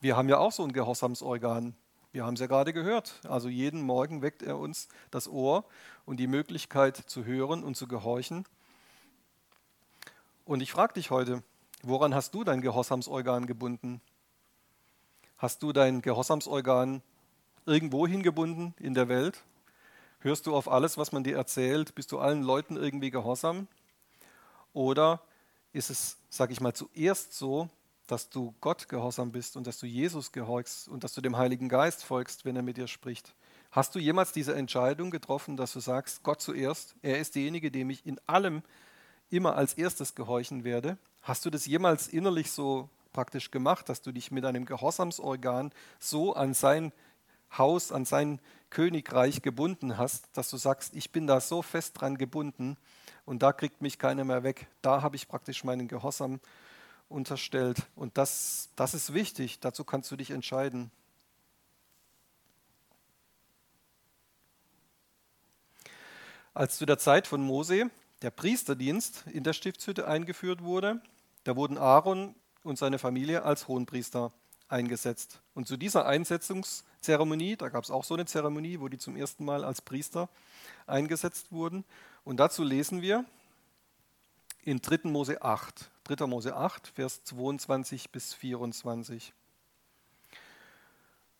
[0.00, 1.74] Wir haben ja auch so ein Gehorsamsorgan.
[2.12, 3.20] Wir haben es ja gerade gehört.
[3.28, 5.66] Also jeden Morgen weckt er uns das Ohr
[6.06, 8.46] und die Möglichkeit zu hören und zu gehorchen.
[10.46, 11.42] Und ich frage dich heute,
[11.86, 14.00] Woran hast du dein Gehorsamsorgan gebunden?
[15.36, 17.02] Hast du dein Gehorsamsorgan
[17.66, 19.42] irgendwo hingebunden in der Welt?
[20.20, 21.94] Hörst du auf alles, was man dir erzählt?
[21.94, 23.68] Bist du allen Leuten irgendwie gehorsam?
[24.72, 25.20] Oder
[25.74, 27.68] ist es, sage ich mal, zuerst so,
[28.06, 31.68] dass du Gott gehorsam bist und dass du Jesus gehorchst und dass du dem Heiligen
[31.68, 33.34] Geist folgst, wenn er mit dir spricht?
[33.70, 37.90] Hast du jemals diese Entscheidung getroffen, dass du sagst, Gott zuerst, er ist derjenige, dem
[37.90, 38.62] ich in allem
[39.28, 40.96] immer als erstes gehorchen werde?
[41.24, 46.34] Hast du das jemals innerlich so praktisch gemacht, dass du dich mit einem Gehorsamsorgan so
[46.34, 46.92] an sein
[47.56, 52.18] Haus, an sein Königreich gebunden hast, dass du sagst, ich bin da so fest dran
[52.18, 52.76] gebunden
[53.24, 54.66] und da kriegt mich keiner mehr weg.
[54.82, 56.40] Da habe ich praktisch meinen Gehorsam
[57.08, 57.78] unterstellt.
[57.96, 60.90] Und das, das ist wichtig, dazu kannst du dich entscheiden.
[66.52, 71.00] Als zu der Zeit von Mose der Priesterdienst in der Stiftshütte eingeführt wurde,
[71.44, 74.32] da wurden Aaron und seine Familie als Hohenpriester
[74.68, 75.40] eingesetzt.
[75.54, 79.44] Und zu dieser Einsetzungszeremonie, da gab es auch so eine Zeremonie, wo die zum ersten
[79.44, 80.28] Mal als Priester
[80.86, 81.84] eingesetzt wurden.
[82.24, 83.24] Und dazu lesen wir
[84.62, 85.08] in 3.
[85.10, 85.90] Mose 8.
[86.04, 86.26] 3.
[86.26, 89.32] Mose 8, Vers 22 bis 24.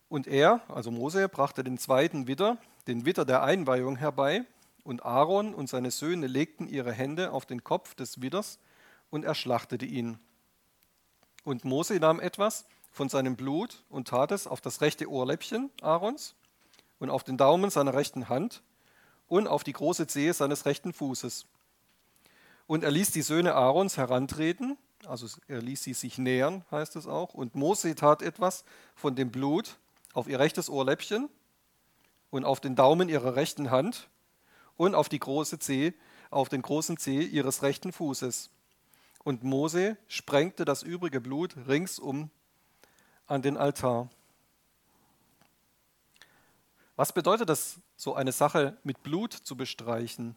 [0.09, 4.45] Und er, also Mose, brachte den zweiten Widder, den Widder der Einweihung herbei,
[4.85, 8.59] und Aaron und seine Söhne legten ihre Hände auf den Kopf des Widders
[9.11, 10.19] und er schlachtete ihn.
[11.45, 16.35] Und Mose nahm etwas von seinem Blut und tat es auf das rechte Ohrläppchen Aarons
[16.99, 18.63] und auf den Daumen seiner rechten Hand
[19.27, 21.47] und auf die große Zehe seines rechten Fußes.
[22.67, 27.07] Und er ließ die Söhne Aarons herantreten, also er ließ sie sich nähern, heißt es
[27.07, 27.35] auch.
[27.35, 28.65] Und Mose tat etwas
[28.95, 29.77] von dem Blut
[30.15, 31.29] auf ihr rechtes Ohrläppchen
[32.31, 34.09] und auf den Daumen ihrer rechten Hand
[34.77, 35.95] und auf die große Zehe,
[36.31, 38.51] auf den großen Zeh ihres rechten Fußes.
[39.25, 42.31] Und Mose sprengte das übrige Blut ringsum
[43.27, 44.11] an den Altar.
[46.97, 50.37] Was bedeutet das, so eine Sache mit Blut zu bestreichen?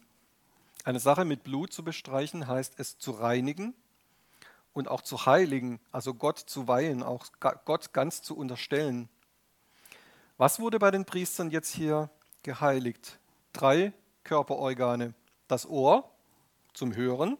[0.85, 3.75] Eine Sache mit Blut zu bestreichen heißt es zu reinigen
[4.73, 9.09] und auch zu heiligen, also Gott zu weihen, auch Gott ganz zu unterstellen.
[10.37, 12.09] Was wurde bei den Priestern jetzt hier
[12.41, 13.19] geheiligt?
[13.53, 13.91] Drei
[14.23, 15.13] Körperorgane.
[15.47, 16.09] Das Ohr
[16.73, 17.37] zum Hören,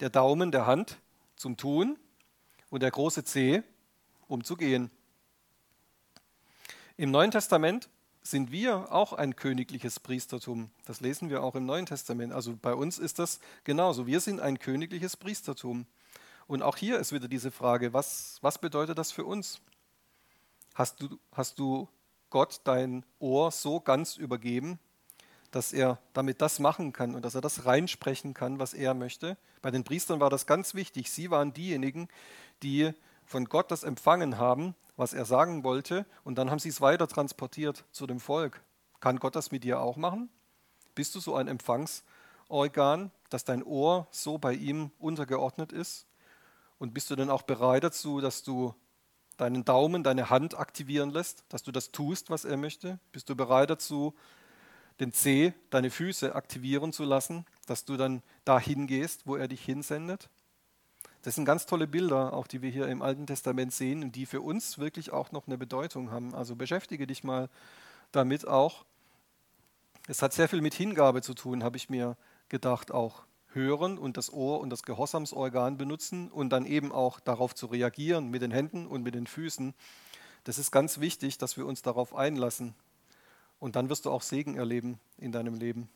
[0.00, 0.98] der Daumen der Hand
[1.36, 1.98] zum Tun
[2.70, 3.62] und der große Zeh
[4.28, 4.90] um zu gehen.
[6.96, 7.88] Im Neuen Testament
[8.22, 10.70] sind wir auch ein königliches Priestertum.
[10.84, 12.32] Das lesen wir auch im Neuen Testament.
[12.32, 14.06] Also bei uns ist das genauso.
[14.06, 15.86] Wir sind ein königliches Priestertum.
[16.46, 19.60] Und auch hier ist wieder diese Frage, was, was bedeutet das für uns?
[20.74, 21.88] Hast du, hast du
[22.30, 24.78] Gott dein Ohr so ganz übergeben,
[25.52, 29.36] dass er damit das machen kann und dass er das reinsprechen kann, was er möchte.
[29.60, 31.10] Bei den Priestern war das ganz wichtig.
[31.10, 32.08] Sie waren diejenigen,
[32.62, 32.92] die
[33.24, 37.06] von Gott das empfangen haben, was er sagen wollte, und dann haben sie es weiter
[37.06, 38.62] transportiert zu dem Volk.
[39.00, 40.28] Kann Gott das mit dir auch machen?
[40.94, 46.06] Bist du so ein Empfangsorgan, dass dein Ohr so bei ihm untergeordnet ist?
[46.78, 48.74] Und bist du denn auch bereit dazu, dass du
[49.36, 52.98] deinen Daumen, deine Hand aktivieren lässt, dass du das tust, was er möchte?
[53.12, 54.14] Bist du bereit dazu,
[55.02, 59.62] den C, deine Füße aktivieren zu lassen, dass du dann dahin gehst, wo er dich
[59.62, 60.30] hinsendet.
[61.22, 64.26] Das sind ganz tolle Bilder, auch die wir hier im Alten Testament sehen und die
[64.26, 66.34] für uns wirklich auch noch eine Bedeutung haben.
[66.34, 67.48] Also beschäftige dich mal
[68.12, 68.84] damit auch.
[70.08, 72.16] Es hat sehr viel mit Hingabe zu tun, habe ich mir
[72.48, 77.54] gedacht, auch hören und das Ohr und das Gehorsamsorgan benutzen und dann eben auch darauf
[77.54, 79.74] zu reagieren mit den Händen und mit den Füßen.
[80.44, 82.74] Das ist ganz wichtig, dass wir uns darauf einlassen.
[83.62, 85.88] Und dann wirst du auch Segen erleben in deinem Leben.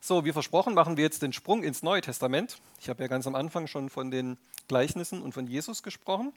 [0.00, 2.60] So, wie versprochen, machen wir jetzt den Sprung ins Neue Testament.
[2.80, 6.32] Ich habe ja ganz am Anfang schon von den Gleichnissen und von Jesus gesprochen.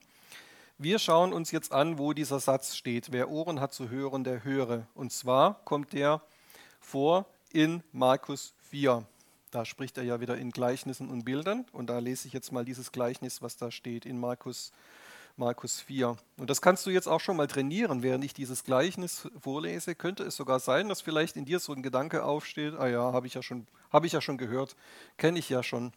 [0.80, 3.12] Wir schauen uns jetzt an, wo dieser Satz steht.
[3.12, 4.88] Wer Ohren hat zu hören, der höre.
[4.96, 6.24] Und zwar kommt der
[6.80, 9.06] vor in Markus 4.
[9.52, 11.66] Da spricht er ja wieder in Gleichnissen und Bildern.
[11.72, 14.72] Und da lese ich jetzt mal dieses Gleichnis, was da steht in Markus,
[15.38, 16.18] Markus 4.
[16.38, 19.96] Und das kannst du jetzt auch schon mal trainieren, während ich dieses Gleichnis vorlese.
[19.96, 23.26] Könnte es sogar sein, dass vielleicht in dir so ein Gedanke aufsteht, ah ja, habe
[23.26, 24.76] ich, ja schon, hab ich ja schon gehört,
[25.18, 25.94] kenne ich ja schon.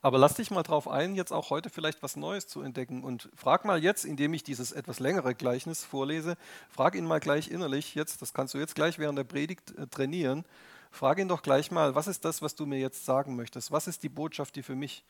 [0.00, 3.28] Aber lass dich mal drauf ein, jetzt auch heute vielleicht was Neues zu entdecken und
[3.34, 6.36] frag mal jetzt, indem ich dieses etwas längere Gleichnis vorlese,
[6.70, 9.86] frag ihn mal gleich innerlich jetzt, das kannst du jetzt gleich während der Predigt äh,
[9.86, 10.44] trainieren
[10.92, 13.72] Frage ihn doch gleich mal, was ist das, was du mir jetzt sagen möchtest?
[13.72, 15.04] Was ist die Botschaft, die für mich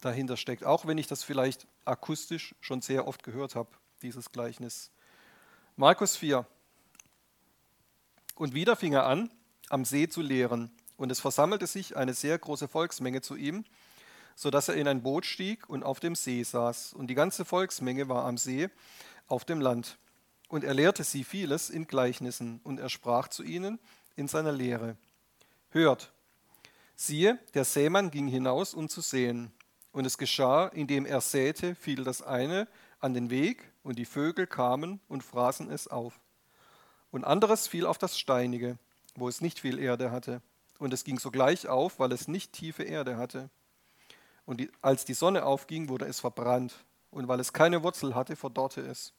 [0.00, 0.64] dahinter steckt?
[0.64, 3.68] Auch wenn ich das vielleicht akustisch schon sehr oft gehört habe,
[4.00, 4.92] dieses Gleichnis.
[5.76, 6.46] Markus 4.
[8.36, 9.28] Und wieder fing er an,
[9.70, 10.70] am See zu lehren.
[10.96, 13.64] Und es versammelte sich eine sehr große Volksmenge zu ihm,
[14.36, 16.92] sodass er in ein Boot stieg und auf dem See saß.
[16.92, 18.70] Und die ganze Volksmenge war am See
[19.26, 19.98] auf dem Land.
[20.48, 22.60] Und er lehrte sie vieles in Gleichnissen.
[22.62, 23.80] Und er sprach zu ihnen
[24.14, 24.96] in seiner Lehre.
[25.74, 26.12] Hört,
[26.94, 29.50] siehe, der Sämann ging hinaus, um zu säen.
[29.90, 32.68] Und es geschah, indem er säte, fiel das eine
[33.00, 36.20] an den Weg, und die Vögel kamen und fraßen es auf.
[37.10, 38.78] Und anderes fiel auf das Steinige,
[39.16, 40.42] wo es nicht viel Erde hatte.
[40.78, 43.50] Und es ging sogleich auf, weil es nicht tiefe Erde hatte.
[44.46, 46.84] Und die, als die Sonne aufging, wurde es verbrannt.
[47.10, 49.12] Und weil es keine Wurzel hatte, verdorrte es.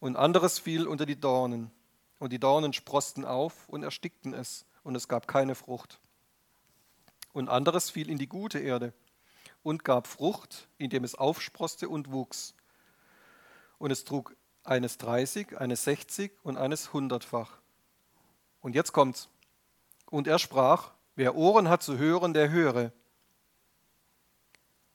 [0.00, 1.70] Und anderes fiel unter die Dornen.
[2.18, 6.00] Und die Dornen sprosten auf und erstickten es und es gab keine Frucht.
[7.32, 8.92] Und anderes fiel in die gute Erde
[9.62, 12.54] und gab Frucht, indem es aufsproste und wuchs.
[13.78, 17.58] Und es trug eines 30, eines 60 und eines hundertfach.
[18.60, 19.28] Und jetzt kommt's.
[20.10, 22.92] Und er sprach, wer Ohren hat zu hören, der höre.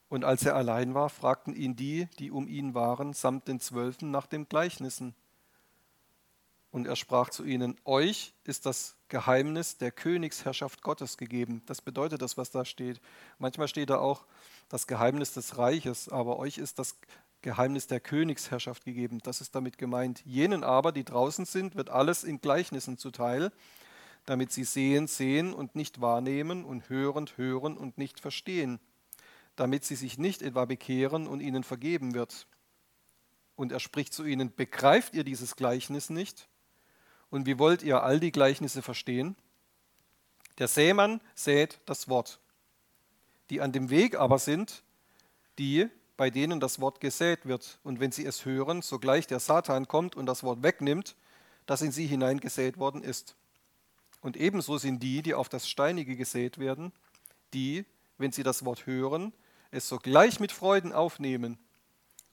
[0.09, 4.09] Und als er allein war, fragten ihn die, die um ihn waren, samt den Zwölfen
[4.09, 5.15] nach den Gleichnissen.
[6.71, 11.61] Und er sprach zu ihnen, euch ist das Geheimnis der Königsherrschaft Gottes gegeben.
[11.65, 12.99] Das bedeutet das, was da steht.
[13.39, 14.25] Manchmal steht da auch
[14.69, 16.97] das Geheimnis des Reiches, aber euch ist das
[17.41, 19.19] Geheimnis der Königsherrschaft gegeben.
[19.23, 20.25] Das ist damit gemeint.
[20.25, 23.51] Jenen aber, die draußen sind, wird alles in Gleichnissen zuteil,
[24.25, 28.79] damit sie sehen, sehen und nicht wahrnehmen und hörend, hören und nicht verstehen,
[29.55, 32.47] damit sie sich nicht etwa bekehren und ihnen vergeben wird.
[33.55, 36.49] Und er spricht zu ihnen, begreift ihr dieses Gleichnis nicht?
[37.29, 39.35] Und wie wollt ihr all die Gleichnisse verstehen?
[40.57, 42.39] Der Sämann sät das Wort.
[43.49, 44.83] Die an dem Weg aber sind,
[45.59, 47.79] die, bei denen das Wort gesät wird.
[47.83, 51.15] Und wenn sie es hören, sogleich der Satan kommt und das Wort wegnimmt,
[51.65, 53.35] das in sie hineingesät worden ist.
[54.21, 56.91] Und ebenso sind die, die auf das Steinige gesät werden,
[57.53, 57.85] die,
[58.17, 59.31] wenn sie das Wort hören,
[59.69, 61.59] es sogleich mit Freuden aufnehmen.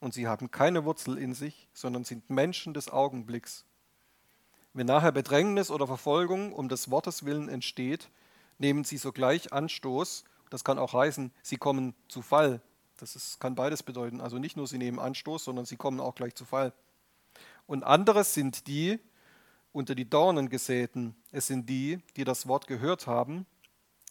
[0.01, 3.65] Und sie haben keine Wurzel in sich, sondern sind Menschen des Augenblicks.
[4.77, 8.11] Wenn nachher Bedrängnis oder Verfolgung um des Wortes willen entsteht,
[8.59, 10.25] nehmen sie sogleich Anstoß.
[10.51, 12.61] Das kann auch heißen, sie kommen zu Fall.
[12.99, 14.21] Das ist, kann beides bedeuten.
[14.21, 16.73] Also nicht nur sie nehmen Anstoß, sondern sie kommen auch gleich zu Fall.
[17.69, 18.99] Und anderes sind die
[19.73, 21.15] unter die Dornen gesäten.
[21.31, 23.47] Es sind die, die das Wort gehört haben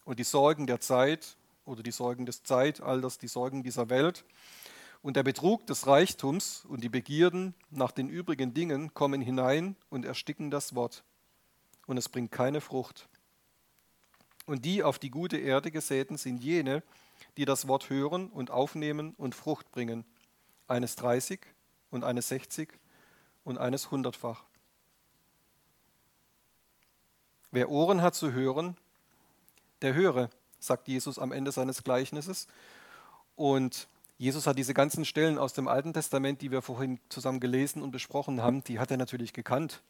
[0.06, 1.36] und die Sorgen der Zeit
[1.66, 4.24] oder die Sorgen des Zeitalters, die Sorgen dieser Welt
[5.04, 10.06] und der Betrug des Reichtums und die Begierden nach den übrigen Dingen kommen hinein und
[10.06, 11.04] ersticken das Wort.
[11.86, 13.10] Und es bringt keine Frucht.
[14.46, 16.84] Und die auf die gute Erde gesäten sind jene,
[17.36, 20.06] die das Wort hören und aufnehmen und Frucht bringen,
[20.68, 21.42] eines 30
[21.92, 22.70] und eines 60
[23.44, 24.46] und eines hundertfach.
[27.52, 28.78] Wer Ohren hat zu hören,
[29.82, 30.30] der höre,
[30.60, 32.48] sagt Jesus am Ende seines Gleichnisses.
[33.36, 33.90] Und
[34.24, 37.92] Jesus hat diese ganzen Stellen aus dem Alten Testament, die wir vorhin zusammen gelesen und
[37.92, 39.84] besprochen haben, die hat er natürlich gekannt.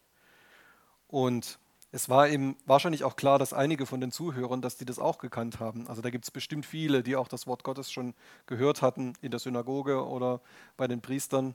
[1.06, 1.60] Und
[1.92, 5.18] es war ihm wahrscheinlich auch klar, dass einige von den Zuhörern, dass die das auch
[5.18, 5.86] gekannt haben.
[5.86, 8.12] Also da gibt es bestimmt viele, die auch das Wort Gottes schon
[8.46, 10.40] gehört hatten in der Synagoge oder
[10.76, 11.54] bei den Priestern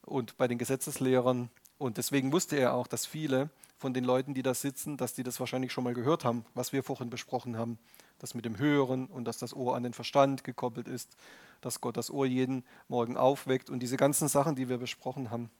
[0.00, 1.50] und bei den Gesetzeslehrern.
[1.76, 5.22] Und deswegen wusste er auch, dass viele von den Leuten, die da sitzen, dass die
[5.22, 7.78] das wahrscheinlich schon mal gehört haben, was wir vorhin besprochen haben.
[8.18, 11.16] Das mit dem Hören und dass das Ohr an den Verstand gekoppelt ist,
[11.60, 15.50] dass Gott das Ohr jeden Morgen aufweckt und diese ganzen Sachen, die wir besprochen haben.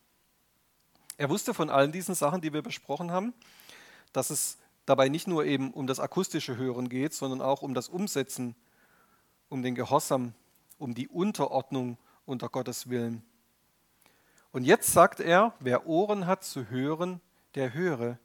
[1.18, 3.34] Er wusste von allen diesen Sachen, die wir besprochen haben,
[4.12, 7.88] dass es dabei nicht nur eben um das akustische Hören geht, sondern auch um das
[7.88, 8.54] Umsetzen,
[9.48, 10.32] um den Gehorsam,
[10.78, 13.22] um die Unterordnung unter Gottes Willen.
[14.52, 17.20] Und jetzt sagt er, wer Ohren hat zu hören,
[17.56, 18.18] der höre.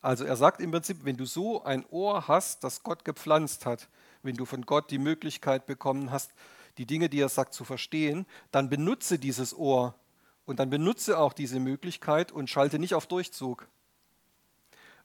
[0.00, 3.88] Also er sagt im Prinzip, wenn du so ein Ohr hast, das Gott gepflanzt hat,
[4.22, 6.32] wenn du von Gott die Möglichkeit bekommen hast,
[6.76, 9.94] die Dinge, die er sagt, zu verstehen, dann benutze dieses Ohr
[10.46, 13.66] und dann benutze auch diese Möglichkeit und schalte nicht auf Durchzug.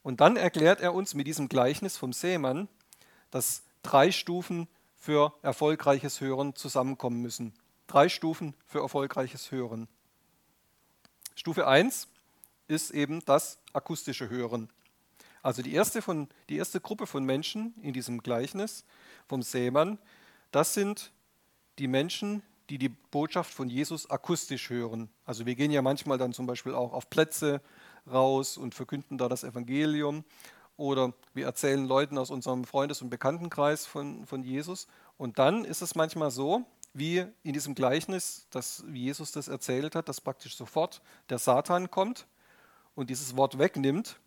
[0.03, 2.67] Und dann erklärt er uns mit diesem Gleichnis vom Seemann,
[3.31, 7.53] dass drei Stufen für erfolgreiches Hören zusammenkommen müssen.
[7.87, 9.87] Drei Stufen für erfolgreiches Hören.
[11.35, 12.07] Stufe 1
[12.73, 14.69] ist eben das akustische Hören.
[15.41, 18.85] Also die erste, von, die erste Gruppe von Menschen in diesem Gleichnis
[19.27, 19.99] vom Seemann,
[20.51, 21.11] das sind
[21.79, 25.09] die Menschen, die die Botschaft von Jesus akustisch hören.
[25.25, 27.61] Also wir gehen ja manchmal dann zum Beispiel auch auf Plätze
[28.09, 30.23] raus und verkünden da das Evangelium.
[30.77, 34.87] Oder wir erzählen Leuten aus unserem Freundes- und Bekanntenkreis von, von Jesus.
[35.17, 40.07] Und dann ist es manchmal so, wie in diesem Gleichnis, dass Jesus das erzählt hat,
[40.07, 42.27] dass praktisch sofort der Satan kommt
[42.95, 44.19] und dieses Wort wegnimmt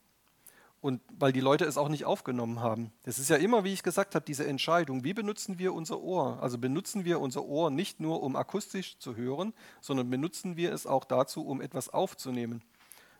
[0.80, 2.92] und weil die Leute es auch nicht aufgenommen haben.
[3.04, 6.38] Das ist ja immer, wie ich gesagt habe, diese Entscheidung, wie benutzen wir unser Ohr?
[6.42, 10.86] Also benutzen wir unser Ohr nicht nur, um akustisch zu hören, sondern benutzen wir es
[10.86, 12.62] auch dazu, um etwas aufzunehmen.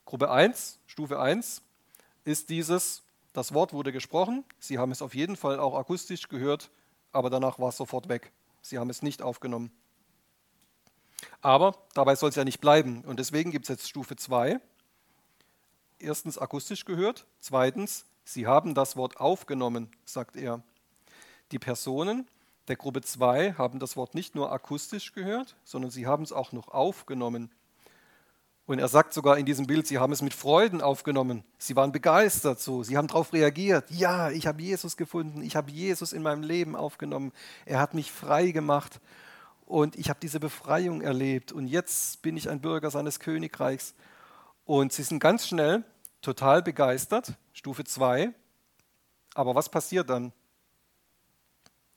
[0.05, 1.63] Gruppe 1, Stufe 1
[2.25, 6.71] ist dieses, das Wort wurde gesprochen, Sie haben es auf jeden Fall auch akustisch gehört,
[7.13, 8.31] aber danach war es sofort weg.
[8.63, 9.71] Sie haben es nicht aufgenommen.
[11.41, 13.03] Aber dabei soll es ja nicht bleiben.
[13.05, 14.61] Und deswegen gibt es jetzt Stufe 2.
[15.99, 20.61] Erstens akustisch gehört, zweitens, Sie haben das Wort aufgenommen, sagt er.
[21.53, 22.27] Die Personen
[22.67, 26.51] der Gruppe 2 haben das Wort nicht nur akustisch gehört, sondern sie haben es auch
[26.51, 27.53] noch aufgenommen.
[28.67, 31.45] Und er sagt sogar in diesem Bild, sie haben es mit Freuden aufgenommen.
[31.57, 32.83] Sie waren begeistert so.
[32.83, 33.89] Sie haben darauf reagiert.
[33.93, 35.41] Ja, ich habe Jesus gefunden.
[35.43, 37.31] Ich habe Jesus in meinem Leben aufgenommen.
[37.65, 39.01] Er hat mich frei gemacht.
[39.67, 41.53] Und ich habe diese Befreiung erlebt.
[41.53, 43.95] Und jetzt bin ich ein Bürger seines Königreichs.
[44.67, 45.85] Und sie sind ganz schnell
[46.21, 47.35] total begeistert.
[47.53, 48.35] Stufe 2.
[49.35, 50.33] Aber was passiert dann?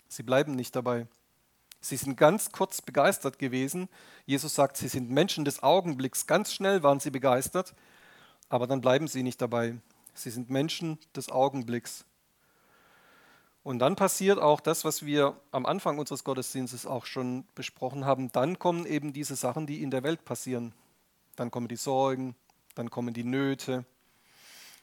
[0.08, 1.08] Sie bleiben nicht dabei.
[1.82, 3.90] Sie sind ganz kurz begeistert gewesen.
[4.26, 6.28] Jesus sagt, sie sind Menschen des Augenblicks.
[6.28, 7.74] Ganz schnell waren sie begeistert.
[8.50, 9.78] Aber dann bleiben sie nicht dabei.
[10.14, 12.06] Sie sind Menschen des Augenblicks.
[13.64, 18.32] Und dann passiert auch das, was wir am Anfang unseres Gottesdienstes auch schon besprochen haben.
[18.32, 20.74] Dann kommen eben diese Sachen, die in der Welt passieren.
[21.36, 22.36] Dann kommen die Sorgen,
[22.76, 23.86] dann kommen die Nöte.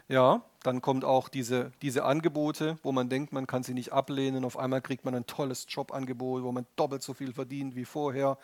[0.09, 4.45] Ja, dann kommt auch diese, diese Angebote, wo man denkt, man kann sie nicht ablehnen.
[4.45, 8.39] Auf einmal kriegt man ein tolles Jobangebot, wo man doppelt so viel verdient wie vorher.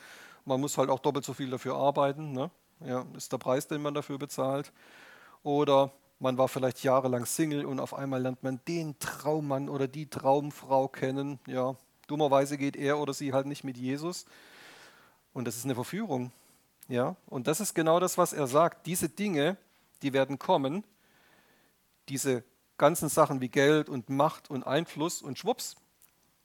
[0.44, 2.32] Man muss halt auch doppelt so viel dafür arbeiten.
[2.32, 2.50] Ne?
[2.84, 4.72] Ja, ist der Preis, den man dafür bezahlt.
[5.44, 10.06] Oder man war vielleicht jahrelang Single und auf einmal lernt man den Traummann oder die
[10.06, 11.38] Traumfrau kennen.
[11.46, 11.76] Ja,
[12.06, 14.26] dummerweise geht er oder sie halt nicht mit Jesus.
[15.32, 16.30] Und das ist eine Verführung.
[16.88, 18.86] Ja, und das ist genau das, was er sagt.
[18.86, 19.56] Diese Dinge,
[20.02, 20.84] die werden kommen.
[22.08, 22.44] Diese
[22.76, 25.76] ganzen Sachen wie Geld und Macht und Einfluss und schwupps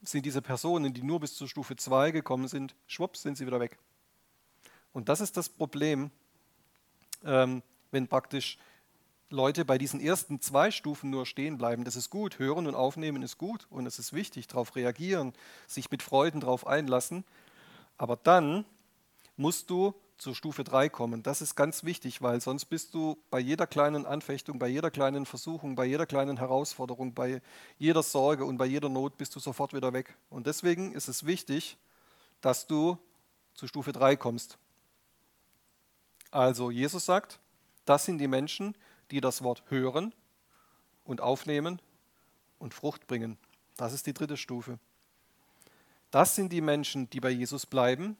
[0.02, 3.58] sind diese Personen, die nur bis zur Stufe 2 gekommen sind, schwupps sind sie wieder
[3.58, 3.78] weg.
[4.92, 6.10] Und das ist das Problem,
[7.24, 8.58] ähm, wenn praktisch
[9.30, 11.84] Leute bei diesen ersten zwei Stufen nur stehen bleiben.
[11.84, 12.38] Das ist gut.
[12.38, 15.34] Hören und aufnehmen ist gut und es ist wichtig, darauf reagieren,
[15.66, 17.24] sich mit Freuden darauf einlassen.
[17.98, 18.64] Aber dann
[19.36, 21.22] musst du zur Stufe 3 kommen.
[21.22, 25.26] Das ist ganz wichtig, weil sonst bist du bei jeder kleinen Anfechtung, bei jeder kleinen
[25.26, 27.40] Versuchung, bei jeder kleinen Herausforderung, bei
[27.78, 30.16] jeder Sorge und bei jeder Not bist du sofort wieder weg.
[30.28, 31.78] Und deswegen ist es wichtig,
[32.40, 32.98] dass du
[33.54, 34.58] zu Stufe 3 kommst.
[36.30, 37.38] Also Jesus sagt,
[37.84, 38.76] das sind die Menschen,
[39.10, 40.14] die das Wort hören
[41.04, 41.80] und aufnehmen
[42.58, 43.38] und Frucht bringen.
[43.76, 44.78] Das ist die dritte Stufe.
[46.10, 48.16] Das sind die Menschen, die bei Jesus bleiben,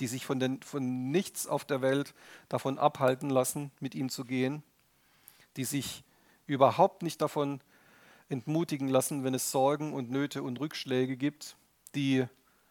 [0.00, 2.14] die sich von, den, von nichts auf der Welt
[2.48, 4.62] davon abhalten lassen, mit ihm zu gehen,
[5.56, 6.02] die sich
[6.46, 7.60] überhaupt nicht davon
[8.28, 11.56] entmutigen lassen, wenn es Sorgen und Nöte und Rückschläge gibt,
[11.94, 12.24] die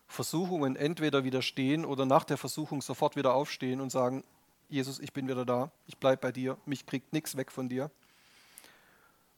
[0.07, 4.23] Versuchungen entweder widerstehen oder nach der Versuchung sofort wieder aufstehen und sagen,
[4.67, 7.91] Jesus, ich bin wieder da, ich bleibe bei dir, mich kriegt nichts weg von dir.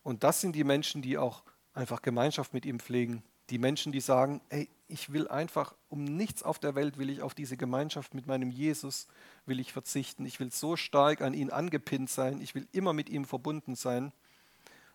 [0.03, 3.23] Und das sind die Menschen, die auch einfach Gemeinschaft mit ihm pflegen.
[3.49, 7.21] Die Menschen, die sagen, ey, ich will einfach um nichts auf der Welt will ich
[7.21, 9.07] auf diese Gemeinschaft mit meinem Jesus
[9.45, 10.25] will ich verzichten.
[10.25, 12.41] Ich will so stark an ihn angepinnt sein.
[12.41, 14.11] Ich will immer mit ihm verbunden sein.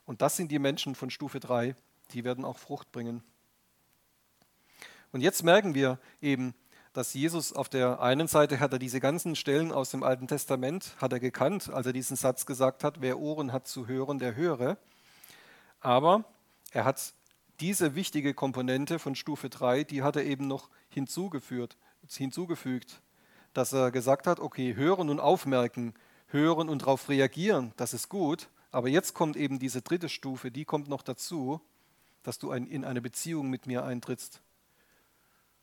[0.04, 1.74] Und das sind die Menschen von Stufe 3,
[2.12, 3.22] die werden auch Frucht bringen.
[5.12, 6.54] Und jetzt merken wir eben,
[6.92, 10.94] dass Jesus auf der einen Seite hat er diese ganzen Stellen aus dem Alten Testament,
[10.98, 14.34] hat er gekannt, als er diesen Satz gesagt hat, wer Ohren hat zu hören, der
[14.34, 14.78] höre.
[15.80, 16.24] Aber
[16.70, 17.12] er hat
[17.60, 21.76] diese wichtige Komponente von Stufe 3, die hat er eben noch hinzugefügt,
[22.08, 23.00] hinzugefügt,
[23.52, 25.94] dass er gesagt hat, okay, hören und aufmerken,
[26.28, 30.64] hören und darauf reagieren, das ist gut, aber jetzt kommt eben diese dritte Stufe, die
[30.64, 31.60] kommt noch dazu,
[32.22, 34.42] dass du in eine Beziehung mit mir eintrittst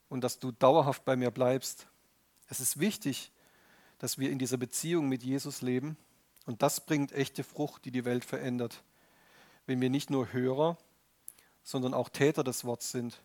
[0.10, 1.88] und dass du dauerhaft bei mir bleibst.
[2.48, 3.32] Es ist wichtig,
[4.00, 5.98] dass wir in dieser Beziehung mit Jesus leben
[6.46, 8.84] und das bringt echte Frucht, die die Welt verändert.
[9.66, 10.78] Wenn wir nicht nur Hörer,
[11.64, 13.22] sondern auch Täter des Wortes sind.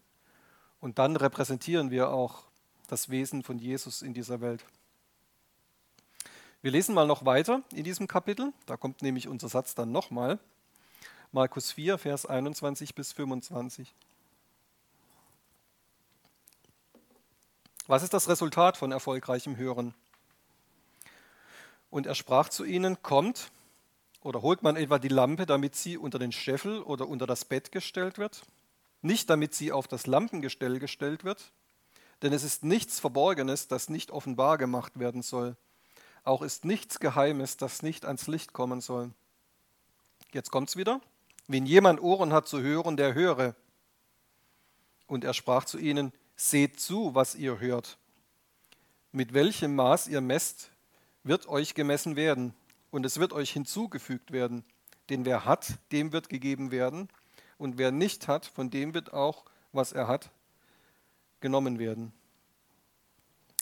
[0.81, 2.45] Und dann repräsentieren wir auch
[2.87, 4.65] das Wesen von Jesus in dieser Welt.
[6.63, 8.53] Wir lesen mal noch weiter in diesem Kapitel.
[8.67, 10.39] Da kommt nämlich unser Satz dann nochmal.
[11.31, 13.95] Markus 4, Vers 21 bis 25.
[17.87, 19.95] Was ist das Resultat von erfolgreichem Hören?
[21.91, 23.51] Und er sprach zu ihnen, kommt,
[24.23, 27.73] oder holt man etwa die Lampe, damit sie unter den Scheffel oder unter das Bett
[27.73, 28.43] gestellt wird?
[29.01, 31.53] Nicht damit sie auf das Lampengestell gestellt wird,
[32.23, 35.57] denn es ist nichts Verborgenes, das nicht offenbar gemacht werden soll.
[36.25, 39.13] Auch ist nichts Geheimes, das nicht ans Licht kommen soll.
[40.33, 41.01] Jetzt kommt's wieder.
[41.47, 43.55] Wenn jemand Ohren hat zu hören, der höre.
[45.07, 47.99] Und er sprach zu ihnen, Seht zu, was ihr hört.
[49.11, 50.71] Mit welchem Maß ihr messt,
[51.25, 52.55] wird euch gemessen werden,
[52.91, 54.65] und es wird euch hinzugefügt werden.
[55.11, 57.09] Denn wer hat, dem wird gegeben werden,
[57.59, 60.31] und wer nicht hat, von dem wird auch, was er hat,
[61.41, 62.13] genommen werden.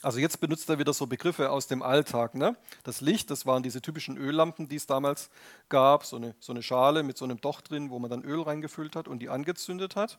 [0.02, 2.34] Also jetzt benutzt er wieder so Begriffe aus dem Alltag.
[2.34, 2.56] Ne?
[2.84, 5.30] Das Licht, das waren diese typischen Öllampen, die es damals
[5.68, 8.42] gab, so eine, so eine Schale mit so einem Docht drin, wo man dann Öl
[8.42, 10.18] reingefüllt hat und die angezündet hat.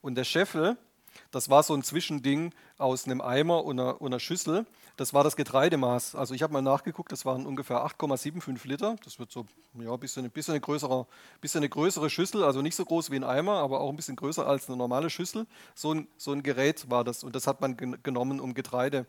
[0.00, 0.78] Und der Scheffel,
[1.30, 4.66] das war so ein Zwischending aus einem Eimer und einer, und einer Schüssel.
[4.96, 6.14] Das war das Getreidemaß.
[6.14, 8.96] Also ich habe mal nachgeguckt, das waren ungefähr 8,75 Liter.
[9.04, 11.06] Das wird so ja, ein bisschen, bisschen, eine größere,
[11.40, 14.16] bisschen eine größere Schüssel, also nicht so groß wie ein Eimer, aber auch ein bisschen
[14.16, 15.46] größer als eine normale Schüssel.
[15.74, 19.06] So ein, so ein Gerät war das und das hat man genommen, um Getreide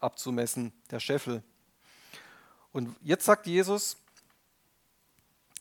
[0.00, 1.42] abzumessen, der Scheffel.
[2.72, 3.96] Und jetzt sagt Jesus,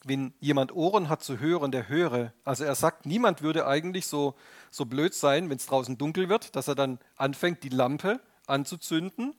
[0.04, 2.34] wenn jemand Ohren hat zu hören, der höre.
[2.46, 4.36] Also er sagt, niemand würde eigentlich so,
[4.72, 9.36] so blöd sein, wenn es draußen dunkel wird, dass er dann anfängt, die Lampe anzuzünden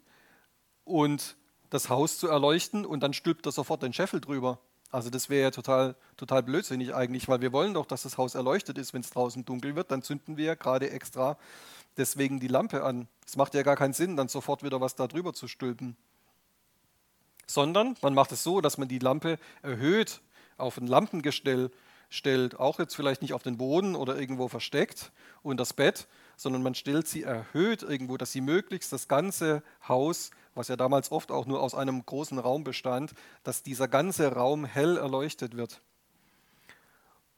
[0.85, 1.37] und
[1.71, 4.59] das Haus zu erleuchten und dann stülpt er sofort den Scheffel drüber.
[4.91, 8.35] Also das wäre ja total, total blödsinnig eigentlich, weil wir wollen doch, dass das Haus
[8.35, 9.91] erleuchtet ist, wenn es draußen dunkel wird.
[9.91, 11.39] Dann zünden wir gerade extra
[11.97, 13.09] deswegen die Lampe an.
[13.25, 15.97] Es macht ja gar keinen Sinn, dann sofort wieder was da drüber zu stülpen.
[17.47, 20.21] Sondern man macht es so, dass man die Lampe erhöht
[20.61, 21.71] auf ein Lampengestell
[22.11, 26.63] stellt, auch jetzt vielleicht nicht auf den Boden oder irgendwo versteckt und das Bett, sondern
[26.63, 31.31] man stellt sie erhöht irgendwo, dass sie möglichst das ganze Haus, was ja damals oft
[31.31, 33.13] auch nur aus einem großen Raum bestand,
[33.45, 35.81] dass dieser ganze Raum hell erleuchtet wird.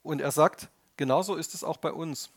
[0.02, 2.30] Und er sagt, genauso ist es auch bei uns.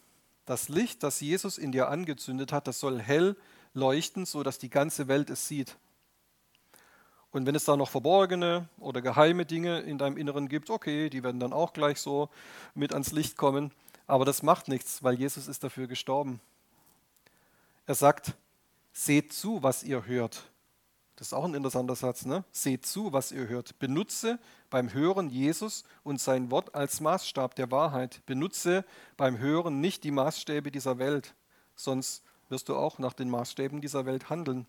[0.46, 3.36] Das Licht, das Jesus in dir angezündet hat, das soll hell
[3.74, 5.78] leuchten, sodass die ganze Welt es sieht.
[7.36, 11.22] Und wenn es da noch verborgene oder geheime Dinge in deinem Inneren gibt, okay, die
[11.22, 12.30] werden dann auch gleich so
[12.76, 13.74] mit ans Licht kommen.
[14.08, 16.40] Aber das macht nichts, weil Jesus ist dafür gestorben.
[17.88, 18.36] Er sagt,
[18.94, 20.50] seht zu, was ihr hört.
[21.18, 22.46] Das ist auch ein interessanter Satz, ne?
[22.54, 23.80] Seht zu, was ihr hört.
[23.80, 28.22] Benutze beim Hören Jesus und sein Wort als Maßstab der Wahrheit.
[28.26, 28.86] Benutze
[29.18, 31.36] beim Hören nicht die Maßstäbe dieser Welt,
[31.76, 34.66] sonst wirst du auch nach den Maßstäben dieser Welt handeln.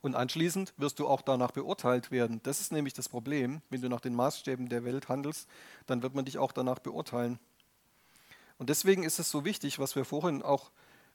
[0.00, 2.40] Und anschließend wirst du auch danach beurteilt werden.
[2.42, 3.62] Das ist nämlich das Problem.
[3.70, 5.48] Wenn du nach den Maßstäben der Welt handelst,
[5.86, 7.38] dann wird man dich auch danach beurteilen.
[8.58, 10.70] Und deswegen ist es so wichtig, was wir vorhin auch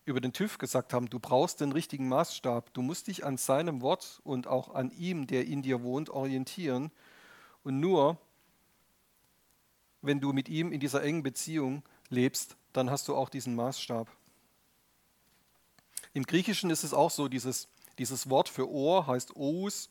[0.06, 2.74] über den TÜV gesagt haben, du brauchst den richtigen Maßstab.
[2.74, 6.92] Du musst dich an seinem Wort und auch an ihm, der in dir wohnt, orientieren.
[7.64, 8.18] Und nur
[10.02, 14.08] wenn du mit ihm in dieser engen Beziehung lebst, dann hast du auch diesen Maßstab.
[16.14, 17.68] Im Griechischen ist es auch so, dieses,
[17.98, 19.90] dieses Wort für Ohr heißt Ous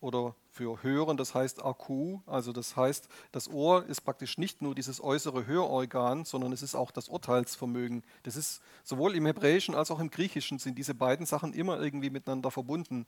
[0.00, 2.20] oder für Hören, das heißt Akku.
[2.26, 6.74] Also das heißt, das Ohr ist praktisch nicht nur dieses äußere Hörorgan, sondern es ist
[6.74, 8.04] auch das Urteilsvermögen.
[8.22, 12.10] Das ist sowohl im Hebräischen als auch im Griechischen sind diese beiden Sachen immer irgendwie
[12.10, 13.06] miteinander verbunden.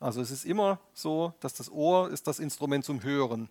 [0.00, 3.50] Also es ist immer so, dass das Ohr ist das Instrument zum Hören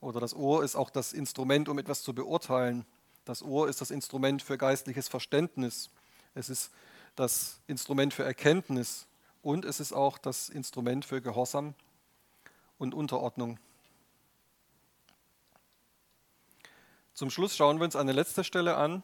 [0.00, 2.86] oder das Ohr ist auch das Instrument, um etwas zu beurteilen.
[3.24, 5.90] Das Ohr ist das Instrument für geistliches Verständnis.
[6.34, 6.70] Es ist
[7.16, 9.06] das Instrument für Erkenntnis
[9.42, 11.74] und es ist auch das Instrument für Gehorsam
[12.78, 13.58] und Unterordnung.
[17.14, 19.02] Zum Schluss schauen wir uns eine letzte Stelle an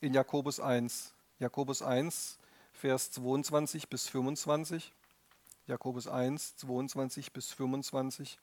[0.00, 1.14] in Jakobus 1.
[1.38, 2.38] Jakobus 1,
[2.72, 4.92] Vers 22 bis 25.
[5.66, 8.38] Jakobus 1, 22 bis 25.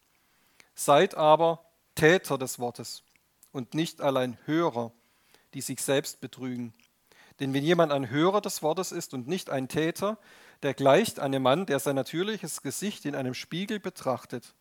[0.76, 1.64] Seid aber
[1.96, 3.04] Täter des Wortes
[3.52, 4.92] und nicht allein Hörer,
[5.54, 6.74] die sich selbst betrügen.
[7.40, 10.18] Denn wenn jemand ein Hörer des Wortes ist und nicht ein Täter,
[10.64, 14.56] der gleicht einem Mann, der sein natürliches Gesicht in einem Spiegel betrachtet.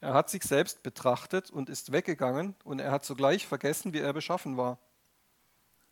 [0.00, 4.14] Er hat sich selbst betrachtet und ist weggegangen, und er hat sogleich vergessen, wie er
[4.14, 4.78] beschaffen war.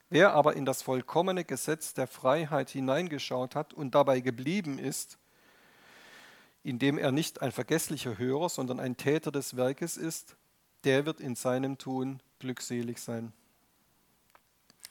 [0.09, 5.19] Wer aber in das vollkommene Gesetz der Freiheit hineingeschaut hat und dabei geblieben ist,
[6.63, 10.37] indem er nicht ein vergesslicher Hörer, sondern ein Täter des Werkes ist,
[10.85, 13.35] der wird in seinem Tun glückselig sein.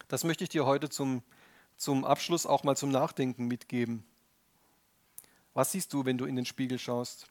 [0.07, 1.23] Das möchte ich dir heute zum,
[1.75, 4.05] zum Abschluss auch mal zum Nachdenken mitgeben.
[5.57, 7.25] Was siehst du, wenn du in den Spiegel schaust?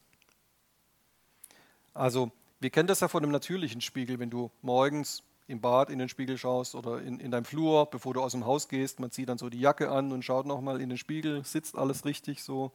[1.94, 6.00] Also wir kennen das ja von einem natürlichen Spiegel, wenn du morgens im Bad in
[6.00, 8.98] den Spiegel schaust oder in, in deinem Flur, bevor du aus dem Haus gehst.
[8.98, 12.04] Man zieht dann so die Jacke an und schaut nochmal in den Spiegel, sitzt alles
[12.04, 12.72] richtig, so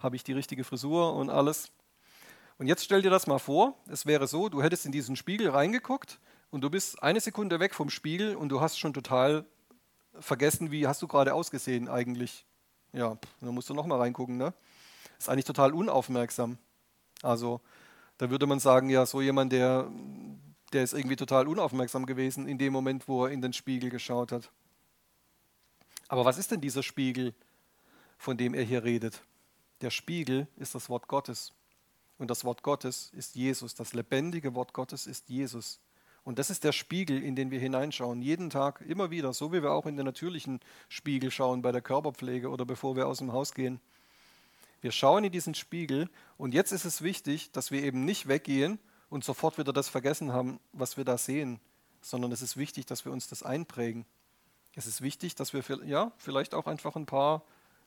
[0.00, 1.70] habe ich die richtige Frisur und alles.
[2.58, 5.50] Und jetzt stell dir das mal vor, es wäre so, du hättest in diesen Spiegel
[5.50, 6.18] reingeguckt
[6.50, 9.44] und du bist eine Sekunde weg vom Spiegel und du hast schon total
[10.18, 12.44] vergessen, wie hast du gerade ausgesehen eigentlich.
[12.92, 14.52] Ja, dann musst du nochmal reingucken, ne?
[15.18, 16.58] Ist eigentlich total unaufmerksam.
[17.22, 17.60] Also
[18.18, 19.90] da würde man sagen, ja, so jemand, der,
[20.72, 24.32] der ist irgendwie total unaufmerksam gewesen in dem Moment, wo er in den Spiegel geschaut
[24.32, 24.50] hat.
[26.08, 27.34] Aber was ist denn dieser Spiegel,
[28.16, 29.22] von dem er hier redet?
[29.80, 31.52] Der Spiegel ist das Wort Gottes.
[32.18, 33.74] Und das Wort Gottes ist Jesus.
[33.74, 35.80] Das lebendige Wort Gottes ist Jesus.
[36.24, 38.20] Und das ist der Spiegel, in den wir hineinschauen.
[38.20, 41.80] Jeden Tag, immer wieder, so wie wir auch in den natürlichen Spiegel schauen bei der
[41.80, 43.80] Körperpflege oder bevor wir aus dem Haus gehen.
[44.80, 48.78] Wir schauen in diesen Spiegel und jetzt ist es wichtig, dass wir eben nicht weggehen
[49.10, 51.60] und sofort wieder das vergessen haben, was wir da sehen,
[52.00, 54.06] sondern es ist wichtig, dass wir uns das einprägen.
[54.74, 57.42] Es ist wichtig, dass wir ja, vielleicht auch einfach ein paar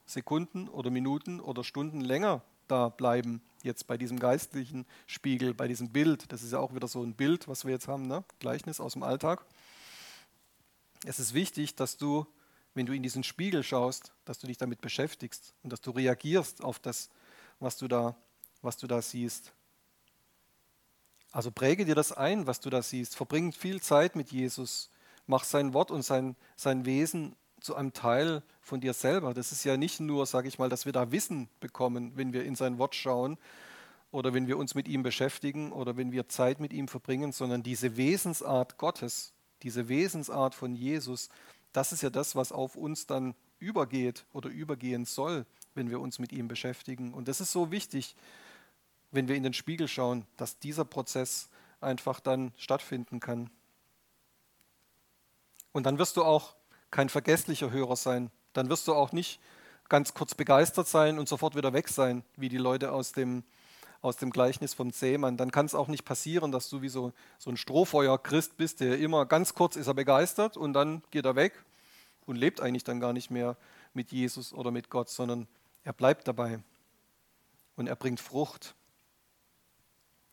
[0.06, 5.89] Sekunden oder Minuten oder Stunden länger da bleiben, jetzt bei diesem geistlichen Spiegel, bei diesem
[5.89, 6.32] Bild.
[6.32, 8.24] Das ist ja auch wieder so ein Bild, was wir jetzt haben, ne?
[8.39, 9.46] Gleichnis aus dem Alltag.
[11.06, 12.26] Es ist wichtig, dass du
[12.74, 16.63] wenn du in diesen Spiegel schaust, dass du dich damit beschäftigst und dass du reagierst
[16.63, 17.09] auf das,
[17.59, 18.15] was du da,
[18.61, 19.51] was du da siehst.
[21.32, 23.15] Also präge dir das ein, was du da siehst.
[23.15, 24.89] Verbring viel Zeit mit Jesus.
[25.28, 29.34] Mach sein Wort und sein, sein Wesen zu einem Teil von dir selber.
[29.34, 32.43] Das ist ja nicht nur, sage ich mal, dass wir da Wissen bekommen, wenn wir
[32.43, 33.38] in sein Wort schauen,
[34.11, 37.63] oder wenn wir uns mit ihm beschäftigen oder wenn wir Zeit mit ihm verbringen, sondern
[37.63, 41.30] diese Wesensart Gottes, diese Wesensart von Jesus,
[41.74, 45.45] das ist ja das, was auf uns dann übergeht oder übergehen soll,
[45.76, 47.13] wenn wir uns mit ihm beschäftigen.
[47.13, 48.15] Und das ist so wichtig,
[49.11, 51.49] wenn wir in den Spiegel schauen, dass dieser Prozess
[51.80, 53.49] einfach dann stattfinden kann.
[55.72, 56.55] Und dann wirst du auch
[56.89, 58.30] kein vergesslicher Hörer sein.
[58.53, 59.39] Dann wirst du auch nicht
[59.88, 63.43] ganz kurz begeistert sein und sofort wieder weg sein, wie die Leute aus dem,
[64.02, 65.38] aus dem Gleichnis vom Zehmann.
[65.38, 68.99] Dann kann es auch nicht passieren, dass du wie so, so ein Strohfeuer-Christ bist, der
[68.99, 71.64] immer ganz kurz ist er begeistert und dann geht er weg
[72.26, 73.58] und lebt eigentlich dann gar nicht mehr
[73.93, 75.47] mit Jesus oder mit Gott, sondern
[75.84, 76.60] er bleibt dabei
[77.76, 78.76] und er bringt Frucht.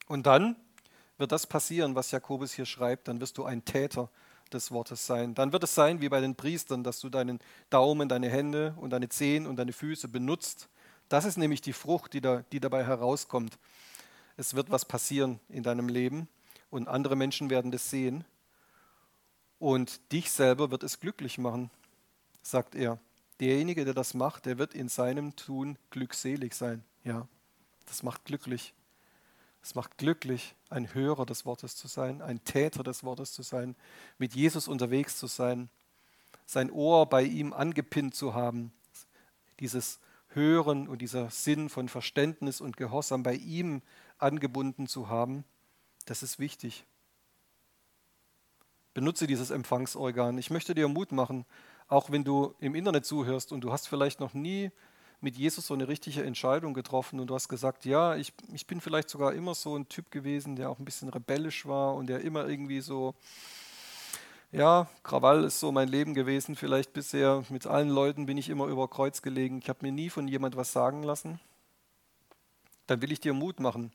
[0.07, 0.57] Und dann
[1.19, 4.09] wird das passieren, was Jakobus hier schreibt, dann wirst du ein Täter
[4.53, 5.35] des Wortes sein.
[5.35, 7.39] Dann wird es sein wie bei den Priestern, dass du deinen
[7.69, 10.69] Daumen, deine Hände und deine Zehen und deine Füße benutzt.
[11.09, 13.59] Das ist nämlich die Frucht, die, da, die dabei herauskommt.
[14.37, 16.29] Es wird was passieren in deinem Leben
[16.71, 18.25] und andere Menschen werden das sehen.
[19.59, 21.71] Und dich selber wird es glücklich machen,
[22.43, 22.99] sagt er.
[23.41, 26.85] Derjenige, der das macht, der wird in seinem Tun glückselig sein.
[27.05, 27.27] Ja,
[27.87, 28.75] das macht glücklich.
[29.63, 33.77] Es macht glücklich, ein Hörer des Wortes zu sein, ein Täter des Wortes zu sein,
[34.19, 35.69] mit Jesus unterwegs zu sein,
[36.47, 38.73] sein Ohr bei ihm angepinnt zu haben,
[39.61, 39.99] dieses
[40.29, 43.83] Hören und dieser Sinn von Verständnis und Gehorsam bei ihm
[44.19, 45.45] angebunden zu haben,
[46.07, 46.85] das ist wichtig.
[48.95, 50.39] Benutze dieses Empfangsorgan.
[50.39, 51.45] Ich möchte dir Mut machen,
[51.87, 54.71] auch wenn du im Internet zuhörst und du hast vielleicht noch nie
[55.21, 58.81] mit Jesus so eine richtige Entscheidung getroffen und du hast gesagt, ja, ich, ich bin
[58.81, 62.21] vielleicht sogar immer so ein Typ gewesen, der auch ein bisschen rebellisch war und der
[62.21, 63.15] immer irgendwie so,
[64.51, 67.45] ja, Krawall ist so mein Leben gewesen, vielleicht bisher.
[67.51, 69.59] Mit allen Leuten bin ich immer über Kreuz gelegen.
[69.59, 71.41] Ich habe mir nie von jemand was sagen lassen.
[72.87, 73.93] Dann will ich dir Mut machen.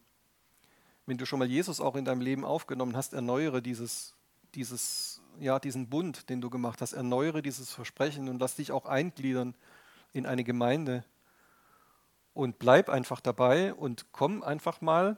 [1.06, 4.16] Wenn du schon mal Jesus auch in deinem Leben aufgenommen hast, erneuere dieses,
[4.56, 6.94] dieses, ja, diesen Bund, den du gemacht hast.
[6.94, 9.56] Erneuere dieses Versprechen und lass dich auch eingliedern
[10.14, 11.04] in eine Gemeinde,
[12.34, 15.18] und bleib einfach dabei und komm einfach mal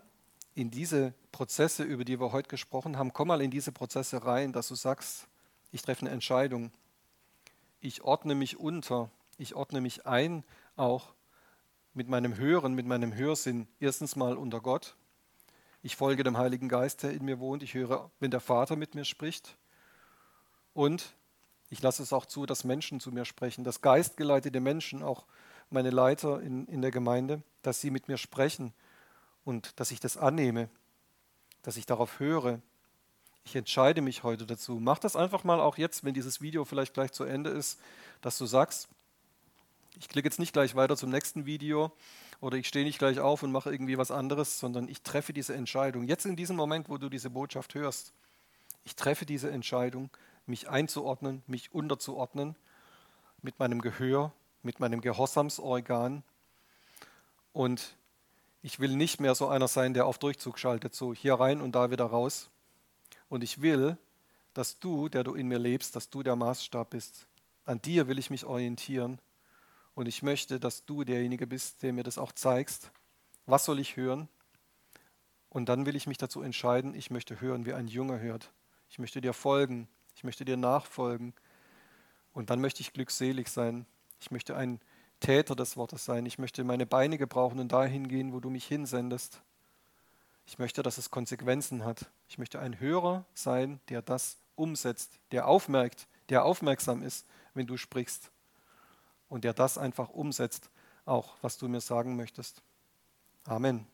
[0.55, 4.53] in diese Prozesse, über die wir heute gesprochen haben, komm mal in diese Prozesse rein,
[4.53, 5.27] dass du sagst,
[5.71, 6.71] ich treffe eine Entscheidung.
[7.81, 10.45] Ich ordne mich unter, ich ordne mich ein,
[10.77, 11.13] auch
[11.93, 14.95] mit meinem Hören, mit meinem Hörsinn, erstens mal unter Gott.
[15.83, 17.61] Ich folge dem Heiligen Geist, der in mir wohnt.
[17.61, 19.57] Ich höre, wenn der Vater mit mir spricht.
[20.73, 21.13] Und
[21.69, 25.25] ich lasse es auch zu, dass Menschen zu mir sprechen, dass geistgeleitete Menschen auch
[25.69, 28.73] meine Leiter in, in der Gemeinde, dass sie mit mir sprechen
[29.45, 30.69] und dass ich das annehme,
[31.61, 32.59] dass ich darauf höre.
[33.45, 34.79] Ich entscheide mich heute dazu.
[34.79, 37.79] Mach das einfach mal auch jetzt, wenn dieses Video vielleicht gleich zu Ende ist,
[38.21, 38.89] dass du sagst,
[39.97, 41.91] ich klicke jetzt nicht gleich weiter zum nächsten Video
[42.41, 45.53] oder ich stehe nicht gleich auf und mache irgendwie was anderes, sondern ich treffe diese
[45.53, 46.03] Entscheidung.
[46.03, 48.11] Jetzt in diesem Moment, wo du diese Botschaft hörst,
[48.83, 50.09] ich treffe diese Entscheidung,
[50.45, 52.55] mich einzuordnen, mich unterzuordnen
[53.41, 54.33] mit meinem Gehör
[54.65, 56.23] mit meinem Gehorsamsorgan.
[57.53, 57.95] Und
[58.65, 61.75] ich will nicht mehr so einer sein, der auf Durchzug schaltet, so hier rein und
[61.75, 62.49] da wieder raus.
[63.29, 63.95] Und ich will,
[64.55, 67.27] dass du, der du in mir lebst, dass du der Maßstab bist.
[67.65, 69.19] An dir will ich mich orientieren.
[69.93, 72.89] Und ich möchte, dass du derjenige bist, der mir das auch zeigst.
[73.45, 74.29] Was soll ich hören?
[75.49, 78.51] Und dann will ich mich dazu entscheiden, ich möchte hören, wie ein Junge hört.
[78.89, 79.87] Ich möchte dir folgen.
[80.15, 81.35] Ich möchte dir nachfolgen.
[82.33, 83.85] Und dann möchte ich glückselig sein.
[84.19, 84.79] Ich möchte ein
[85.25, 86.27] Täter des Wortes sein.
[86.27, 89.41] Ich möchte meine Beine gebrauchen und dahin gehen, wo du mich hinsendest.
[90.45, 92.05] Ich möchte, dass es Konsequenzen hat.
[92.29, 97.75] Ich möchte ein Hörer sein, der das umsetzt, der aufmerkt, der aufmerksam ist, wenn du
[97.75, 98.29] sprichst
[99.27, 100.69] und der das einfach umsetzt,
[101.07, 102.61] auch was du mir sagen möchtest.
[103.45, 103.87] Amen.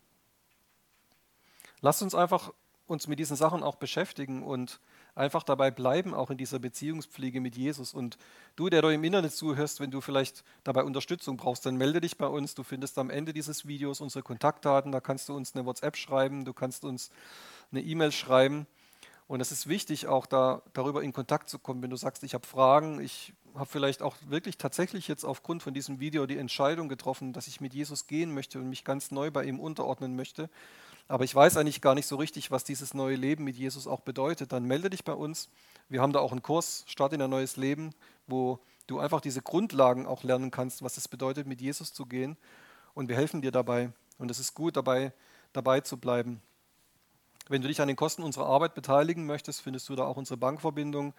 [1.80, 2.52] Lass uns einfach
[2.86, 4.80] uns mit diesen Sachen auch beschäftigen und
[5.14, 7.92] einfach dabei bleiben, auch in dieser Beziehungspflege mit Jesus.
[7.92, 8.16] Und
[8.56, 12.16] du, der du im Internet zuhörst, wenn du vielleicht dabei Unterstützung brauchst, dann melde dich
[12.16, 12.54] bei uns.
[12.54, 14.92] Du findest am Ende dieses Videos unsere Kontaktdaten.
[14.92, 17.10] Da kannst du uns eine WhatsApp schreiben, du kannst uns
[17.70, 18.66] eine E-Mail schreiben.
[19.28, 22.34] Und es ist wichtig, auch da, darüber in Kontakt zu kommen, wenn du sagst, ich
[22.34, 26.88] habe Fragen, ich habe vielleicht auch wirklich tatsächlich jetzt aufgrund von diesem Video die Entscheidung
[26.88, 30.50] getroffen, dass ich mit Jesus gehen möchte und mich ganz neu bei ihm unterordnen möchte
[31.08, 34.00] aber ich weiß eigentlich gar nicht so richtig, was dieses neue Leben mit Jesus auch
[34.00, 35.48] bedeutet, dann melde dich bei uns.
[35.88, 37.90] Wir haben da auch einen Kurs, Start in ein neues Leben,
[38.26, 42.36] wo du einfach diese Grundlagen auch lernen kannst, was es bedeutet, mit Jesus zu gehen.
[42.94, 43.92] Und wir helfen dir dabei.
[44.18, 45.12] Und es ist gut, dabei,
[45.52, 46.40] dabei zu bleiben.
[47.48, 50.36] Wenn du dich an den Kosten unserer Arbeit beteiligen möchtest, findest du da auch unsere
[50.36, 51.12] Bankverbindung.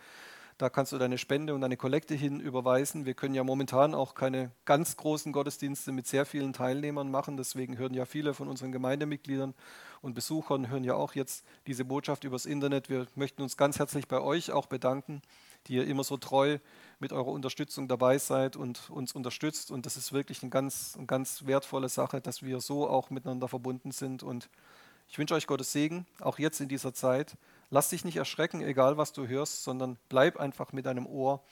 [0.57, 3.05] Da kannst du deine Spende und deine Kollekte hin überweisen.
[3.05, 7.37] Wir können ja momentan auch keine ganz großen Gottesdienste mit sehr vielen Teilnehmern machen.
[7.37, 9.53] Deswegen hören ja viele von unseren Gemeindemitgliedern
[10.01, 12.89] und Besuchern hören ja auch jetzt diese Botschaft übers Internet.
[12.89, 15.21] Wir möchten uns ganz herzlich bei euch auch bedanken,
[15.67, 16.59] die ihr immer so treu
[16.99, 19.71] mit eurer Unterstützung dabei seid und uns unterstützt.
[19.71, 23.47] Und das ist wirklich eine ganz, eine ganz wertvolle Sache, dass wir so auch miteinander
[23.47, 24.21] verbunden sind.
[24.21, 24.49] Und
[25.09, 27.37] ich wünsche euch Gottes Segen, auch jetzt in dieser Zeit.
[27.73, 31.43] Lass dich nicht erschrecken, egal was du hörst, sondern bleib einfach mit deinem Ohr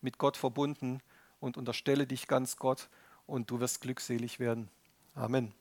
[0.00, 1.00] mit Gott verbunden
[1.40, 2.88] und unterstelle dich ganz Gott
[3.26, 4.68] und du wirst glückselig werden.
[5.16, 5.52] Amen.